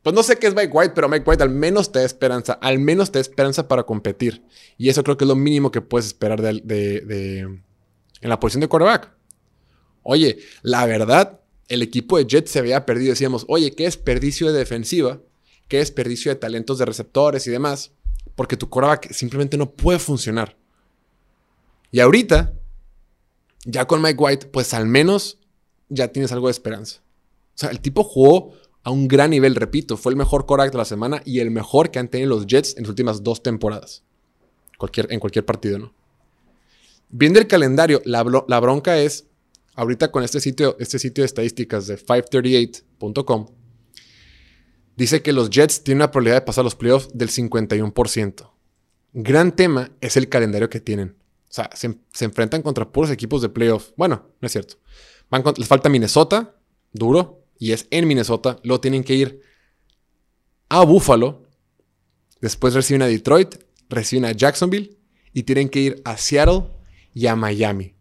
Pues 0.02 0.14
no 0.14 0.22
sé 0.22 0.36
qué 0.38 0.46
es 0.46 0.54
Mike 0.54 0.70
White, 0.72 0.92
pero 0.94 1.08
Mike 1.08 1.28
White 1.28 1.42
al 1.42 1.50
menos 1.50 1.92
te 1.92 1.98
da 1.98 2.04
esperanza, 2.04 2.54
al 2.54 2.78
menos 2.78 3.12
te 3.12 3.18
da 3.18 3.20
esperanza 3.20 3.68
para 3.68 3.84
competir. 3.84 4.42
Y 4.78 4.88
eso 4.88 5.04
creo 5.04 5.16
que 5.16 5.24
es 5.24 5.28
lo 5.28 5.36
mínimo 5.36 5.70
que 5.70 5.80
puedes 5.80 6.06
esperar 6.06 6.40
de, 6.40 6.60
de, 6.62 7.40
en 7.40 8.28
la 8.28 8.40
posición 8.40 8.62
de 8.62 8.68
quarterback. 8.68 9.12
Oye, 10.02 10.38
la 10.62 10.86
verdad, 10.86 11.41
el 11.72 11.82
equipo 11.82 12.18
de 12.18 12.26
Jets 12.26 12.50
se 12.50 12.58
había 12.58 12.84
perdido. 12.84 13.10
Decíamos, 13.10 13.44
oye, 13.48 13.74
qué 13.74 13.84
desperdicio 13.84 14.52
de 14.52 14.58
defensiva, 14.58 15.20
qué 15.68 15.78
desperdicio 15.78 16.30
de 16.30 16.36
talentos 16.36 16.78
de 16.78 16.84
receptores 16.84 17.46
y 17.46 17.50
demás, 17.50 17.92
porque 18.34 18.56
tu 18.56 18.68
quarterback 18.68 19.12
simplemente 19.12 19.56
no 19.56 19.70
puede 19.70 19.98
funcionar. 19.98 20.56
Y 21.90 22.00
ahorita, 22.00 22.54
ya 23.64 23.86
con 23.86 24.02
Mike 24.02 24.22
White, 24.22 24.46
pues 24.46 24.74
al 24.74 24.86
menos 24.86 25.38
ya 25.88 26.08
tienes 26.08 26.32
algo 26.32 26.48
de 26.48 26.52
esperanza. 26.52 27.02
O 27.54 27.58
sea, 27.58 27.70
el 27.70 27.80
tipo 27.80 28.02
jugó 28.04 28.52
a 28.82 28.90
un 28.90 29.08
gran 29.08 29.30
nivel, 29.30 29.54
repito, 29.54 29.96
fue 29.96 30.12
el 30.12 30.16
mejor 30.16 30.46
quarterback 30.46 30.72
de 30.72 30.78
la 30.78 30.84
semana 30.84 31.22
y 31.24 31.40
el 31.40 31.50
mejor 31.50 31.90
que 31.90 31.98
han 31.98 32.08
tenido 32.08 32.30
los 32.30 32.46
Jets 32.46 32.76
en 32.76 32.82
las 32.82 32.90
últimas 32.90 33.22
dos 33.22 33.42
temporadas. 33.42 34.02
Cualquier, 34.78 35.12
en 35.12 35.20
cualquier 35.20 35.44
partido, 35.44 35.78
¿no? 35.78 35.94
Viendo 37.14 37.38
el 37.38 37.46
calendario, 37.46 38.00
la, 38.06 38.22
bronca 38.22 38.98
es, 38.98 39.26
ahorita 39.74 40.10
con 40.10 40.22
este 40.22 40.40
sitio, 40.40 40.76
este 40.78 40.98
sitio 40.98 41.22
de 41.22 41.26
estadísticas 41.26 41.86
de 41.86 41.98
538.com, 41.98 43.46
dice 44.96 45.22
que 45.22 45.32
los 45.32 45.50
Jets 45.50 45.82
tienen 45.82 46.02
una 46.02 46.10
probabilidad 46.10 46.36
de 46.36 46.46
pasar 46.46 46.64
los 46.64 46.74
playoffs 46.74 47.08
del 47.14 47.30
51%. 47.30 48.50
Gran 49.14 49.54
tema 49.54 49.92
es 50.00 50.16
el 50.16 50.28
calendario 50.28 50.70
que 50.70 50.80
tienen. 50.80 51.16
O 51.50 51.54
sea, 51.54 51.68
se, 51.74 52.24
enfrentan 52.24 52.62
contra 52.62 52.90
puros 52.90 53.10
equipos 53.10 53.42
de 53.42 53.50
playoff. 53.50 53.90
Bueno, 53.96 54.30
no 54.40 54.46
es 54.46 54.52
cierto. 54.52 54.76
les 55.58 55.68
falta 55.68 55.90
Minnesota, 55.90 56.56
duro, 56.92 57.44
y 57.58 57.72
es 57.72 57.86
en 57.90 58.08
Minnesota. 58.08 58.58
Luego 58.62 58.80
tienen 58.80 59.04
que 59.04 59.14
ir 59.14 59.40
a 60.70 60.82
Buffalo. 60.84 61.46
Después 62.40 62.72
reciben 62.72 63.02
a 63.02 63.06
Detroit, 63.06 63.56
reciben 63.90 64.24
a 64.24 64.32
Jacksonville 64.32 64.96
y 65.34 65.42
tienen 65.42 65.68
que 65.68 65.80
ir 65.80 66.02
a 66.04 66.16
Seattle 66.16 66.70
y 67.12 67.26
a 67.26 67.36
Miami. 67.36 67.94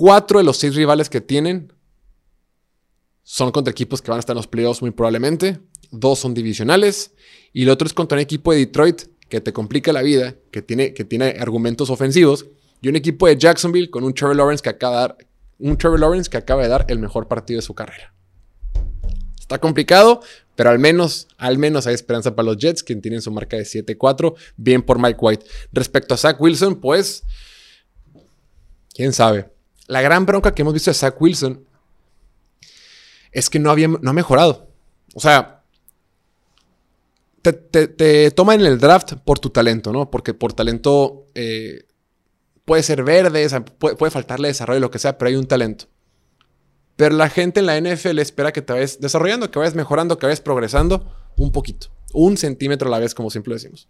Cuatro 0.00 0.38
de 0.38 0.44
los 0.44 0.56
seis 0.56 0.74
rivales 0.74 1.10
que 1.10 1.20
tienen 1.20 1.74
son 3.22 3.50
contra 3.50 3.70
equipos 3.70 4.00
que 4.00 4.10
van 4.10 4.16
a 4.16 4.20
estar 4.20 4.32
en 4.32 4.38
los 4.38 4.46
playoffs 4.46 4.80
muy 4.80 4.92
probablemente. 4.92 5.60
Dos 5.90 6.20
son 6.20 6.32
divisionales 6.32 7.12
y 7.52 7.64
el 7.64 7.68
otro 7.68 7.86
es 7.86 7.92
contra 7.92 8.16
un 8.16 8.22
equipo 8.22 8.50
de 8.50 8.60
Detroit 8.60 9.02
que 9.28 9.42
te 9.42 9.52
complica 9.52 9.92
la 9.92 10.00
vida, 10.00 10.36
que 10.52 10.62
tiene, 10.62 10.94
que 10.94 11.04
tiene 11.04 11.36
argumentos 11.38 11.90
ofensivos, 11.90 12.46
y 12.80 12.88
un 12.88 12.96
equipo 12.96 13.26
de 13.26 13.36
Jacksonville 13.36 13.90
con 13.90 14.02
un 14.02 14.14
Trevor 14.14 14.36
Lawrence 14.36 14.62
que 14.62 14.70
acaba 14.70 14.94
de 14.94 15.00
dar, 15.02 15.18
un 15.58 15.76
Trevor 15.76 16.00
Lawrence 16.00 16.30
que 16.30 16.38
acaba 16.38 16.62
de 16.62 16.68
dar 16.68 16.86
el 16.88 16.98
mejor 16.98 17.28
partido 17.28 17.58
de 17.58 17.62
su 17.62 17.74
carrera. 17.74 18.14
Está 19.38 19.58
complicado, 19.58 20.22
pero 20.56 20.70
al 20.70 20.78
menos, 20.78 21.28
al 21.36 21.58
menos 21.58 21.86
hay 21.86 21.92
esperanza 21.92 22.34
para 22.34 22.46
los 22.46 22.56
Jets, 22.56 22.82
quien 22.82 23.02
tienen 23.02 23.20
su 23.20 23.30
marca 23.32 23.58
de 23.58 23.64
7-4, 23.64 24.34
bien 24.56 24.80
por 24.80 24.98
Mike 24.98 25.18
White. 25.20 25.44
Respecto 25.74 26.14
a 26.14 26.16
Zach 26.16 26.40
Wilson, 26.40 26.80
pues, 26.80 27.22
quién 28.94 29.12
sabe. 29.12 29.59
La 29.90 30.02
gran 30.02 30.24
bronca 30.24 30.54
que 30.54 30.62
hemos 30.62 30.72
visto 30.72 30.92
de 30.92 30.94
Zach 30.94 31.20
Wilson 31.20 31.66
es 33.32 33.50
que 33.50 33.58
no, 33.58 33.72
había, 33.72 33.88
no 33.88 34.10
ha 34.10 34.12
mejorado. 34.12 34.68
O 35.14 35.20
sea, 35.20 35.64
te, 37.42 37.52
te, 37.52 38.30
toman 38.30 38.60
en 38.60 38.66
el 38.66 38.78
draft 38.78 39.14
por 39.24 39.40
tu 39.40 39.50
talento, 39.50 39.92
¿no? 39.92 40.08
Porque 40.08 40.32
por 40.32 40.52
talento 40.52 41.26
eh, 41.34 41.88
puede 42.64 42.84
ser 42.84 43.02
verde, 43.02 43.48
puede, 43.78 44.12
faltarle 44.12 44.46
desarrollo, 44.46 44.78
lo 44.78 44.92
que 44.92 45.00
sea, 45.00 45.18
pero 45.18 45.28
hay 45.28 45.34
un 45.34 45.48
talento. 45.48 45.86
Pero 46.94 47.16
la 47.16 47.28
gente 47.28 47.58
en 47.58 47.66
la 47.66 47.80
NFL 47.80 48.20
espera 48.20 48.52
que 48.52 48.62
te 48.62 48.72
vayas 48.72 49.00
desarrollando, 49.00 49.50
que 49.50 49.58
vayas 49.58 49.74
mejorando, 49.74 50.18
que 50.18 50.26
vayas 50.26 50.40
progresando 50.40 51.12
un 51.36 51.50
poquito, 51.50 51.88
un 52.12 52.36
centímetro 52.36 52.86
a 52.86 52.92
la 52.92 53.00
vez, 53.00 53.12
como 53.12 53.28
siempre 53.28 53.54
decimos. 53.54 53.88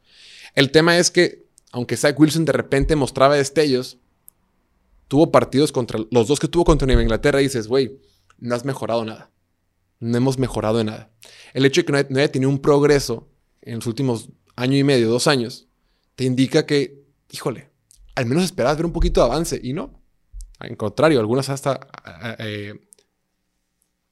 El 0.55 0.71
tema 0.71 0.97
es 0.97 1.11
que, 1.11 1.45
aunque 1.73 1.99
Zach 1.99 2.19
Wilson 2.19 2.47
de 2.47 2.53
repente 2.53 2.97
mostraba 2.97 3.37
destellos, 3.37 3.99
tuvo 5.11 5.33
partidos 5.33 5.73
contra 5.73 5.99
los 6.12 6.29
dos 6.29 6.38
que 6.38 6.46
tuvo 6.46 6.64
contra 6.64 6.87
Nueva 6.87 7.03
Inglaterra 7.03 7.40
y 7.40 7.44
dices, 7.44 7.66
güey, 7.66 8.01
no 8.38 8.55
has 8.55 8.64
mejorado 8.64 9.05
nada. 9.05 9.33
No 9.99 10.16
hemos 10.16 10.38
mejorado 10.38 10.79
en 10.79 10.87
nada. 10.87 11.11
El 11.53 11.66
hecho 11.66 11.81
de 11.81 11.85
que 11.85 11.92
no 12.09 12.18
haya 12.20 12.31
tenido 12.31 12.49
un 12.49 12.61
progreso 12.61 13.29
en 13.61 13.75
los 13.75 13.88
últimos 13.88 14.31
año 14.55 14.77
y 14.77 14.85
medio, 14.85 15.11
dos 15.11 15.27
años, 15.27 15.66
te 16.14 16.23
indica 16.23 16.64
que, 16.64 17.05
híjole, 17.33 17.73
al 18.14 18.27
menos 18.27 18.44
esperabas 18.44 18.77
ver 18.77 18.87
un 18.87 18.92
poquito 18.92 19.20
de 19.20 19.27
avance 19.27 19.61
y 19.61 19.73
no. 19.73 20.01
Al 20.61 20.77
contrario, 20.77 21.18
algunas 21.18 21.49
hasta 21.49 21.88
eh, 22.38 22.75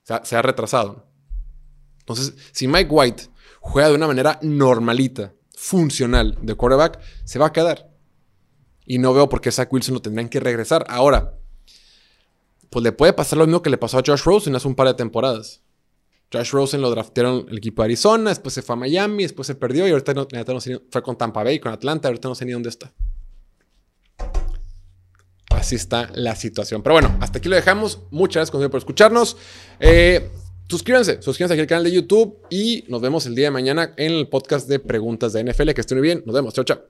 se, 0.02 0.34
ha, 0.34 0.42
retrasado. 0.42 1.06
Entonces, 2.00 2.34
si 2.50 2.66
Mike 2.66 2.90
White 2.90 3.22
juega 3.60 3.88
de 3.88 3.94
una 3.94 4.08
manera 4.08 4.40
normalita, 4.42 5.32
funcional 5.54 6.36
de 6.42 6.56
quarterback, 6.56 6.98
se 7.24 7.38
va 7.38 7.46
a 7.46 7.52
quedar. 7.52 7.88
Y 8.90 8.98
no 8.98 9.12
veo 9.12 9.28
por 9.28 9.42
qué 9.42 9.52
Zach 9.52 9.70
Wilson 9.70 9.94
lo 9.94 10.00
tendrían 10.00 10.30
que 10.30 10.40
regresar. 10.40 10.86
Ahora, 10.88 11.34
pues 12.70 12.82
le 12.82 12.90
puede 12.90 13.12
pasar 13.12 13.38
lo 13.38 13.46
mismo 13.46 13.60
que 13.60 13.68
le 13.68 13.76
pasó 13.76 13.98
a 13.98 14.02
Josh 14.04 14.22
Rosen 14.22 14.56
hace 14.56 14.66
un 14.66 14.74
par 14.74 14.86
de 14.88 14.94
temporadas. 14.94 15.60
Josh 16.32 16.50
Rosen 16.50 16.80
lo 16.80 16.90
draftearon 16.90 17.46
el 17.50 17.58
equipo 17.58 17.82
de 17.82 17.86
Arizona, 17.86 18.30
después 18.30 18.54
se 18.54 18.62
fue 18.62 18.74
a 18.74 18.76
Miami, 18.76 19.24
después 19.24 19.46
se 19.46 19.54
perdió 19.54 19.86
y 19.86 19.90
ahorita 19.90 20.14
no, 20.14 20.26
fue 20.90 21.02
con 21.02 21.16
Tampa 21.16 21.44
Bay, 21.44 21.58
con 21.58 21.70
Atlanta, 21.70 22.08
ahorita 22.08 22.28
no 22.28 22.34
sé 22.34 22.46
ni 22.46 22.52
dónde 22.52 22.70
está. 22.70 22.92
Así 25.50 25.76
está 25.76 26.10
la 26.14 26.34
situación. 26.34 26.82
Pero 26.82 26.94
bueno, 26.94 27.14
hasta 27.20 27.38
aquí 27.38 27.48
lo 27.48 27.56
dejamos. 27.56 28.00
Muchas 28.10 28.50
gracias 28.50 28.70
por 28.70 28.78
escucharnos. 28.78 29.36
Eh, 29.80 30.30
suscríbanse, 30.66 31.20
suscríbanse 31.20 31.54
aquí 31.54 31.60
al 31.60 31.66
canal 31.66 31.84
de 31.84 31.92
YouTube 31.92 32.38
y 32.48 32.84
nos 32.88 33.02
vemos 33.02 33.26
el 33.26 33.34
día 33.34 33.46
de 33.46 33.50
mañana 33.50 33.92
en 33.98 34.12
el 34.12 34.28
podcast 34.28 34.66
de 34.66 34.78
preguntas 34.78 35.34
de 35.34 35.44
NFL. 35.44 35.72
Que 35.72 35.82
estén 35.82 35.98
muy 35.98 36.06
bien. 36.06 36.22
Nos 36.24 36.34
vemos. 36.34 36.54
Chao, 36.54 36.64
chao. 36.64 36.80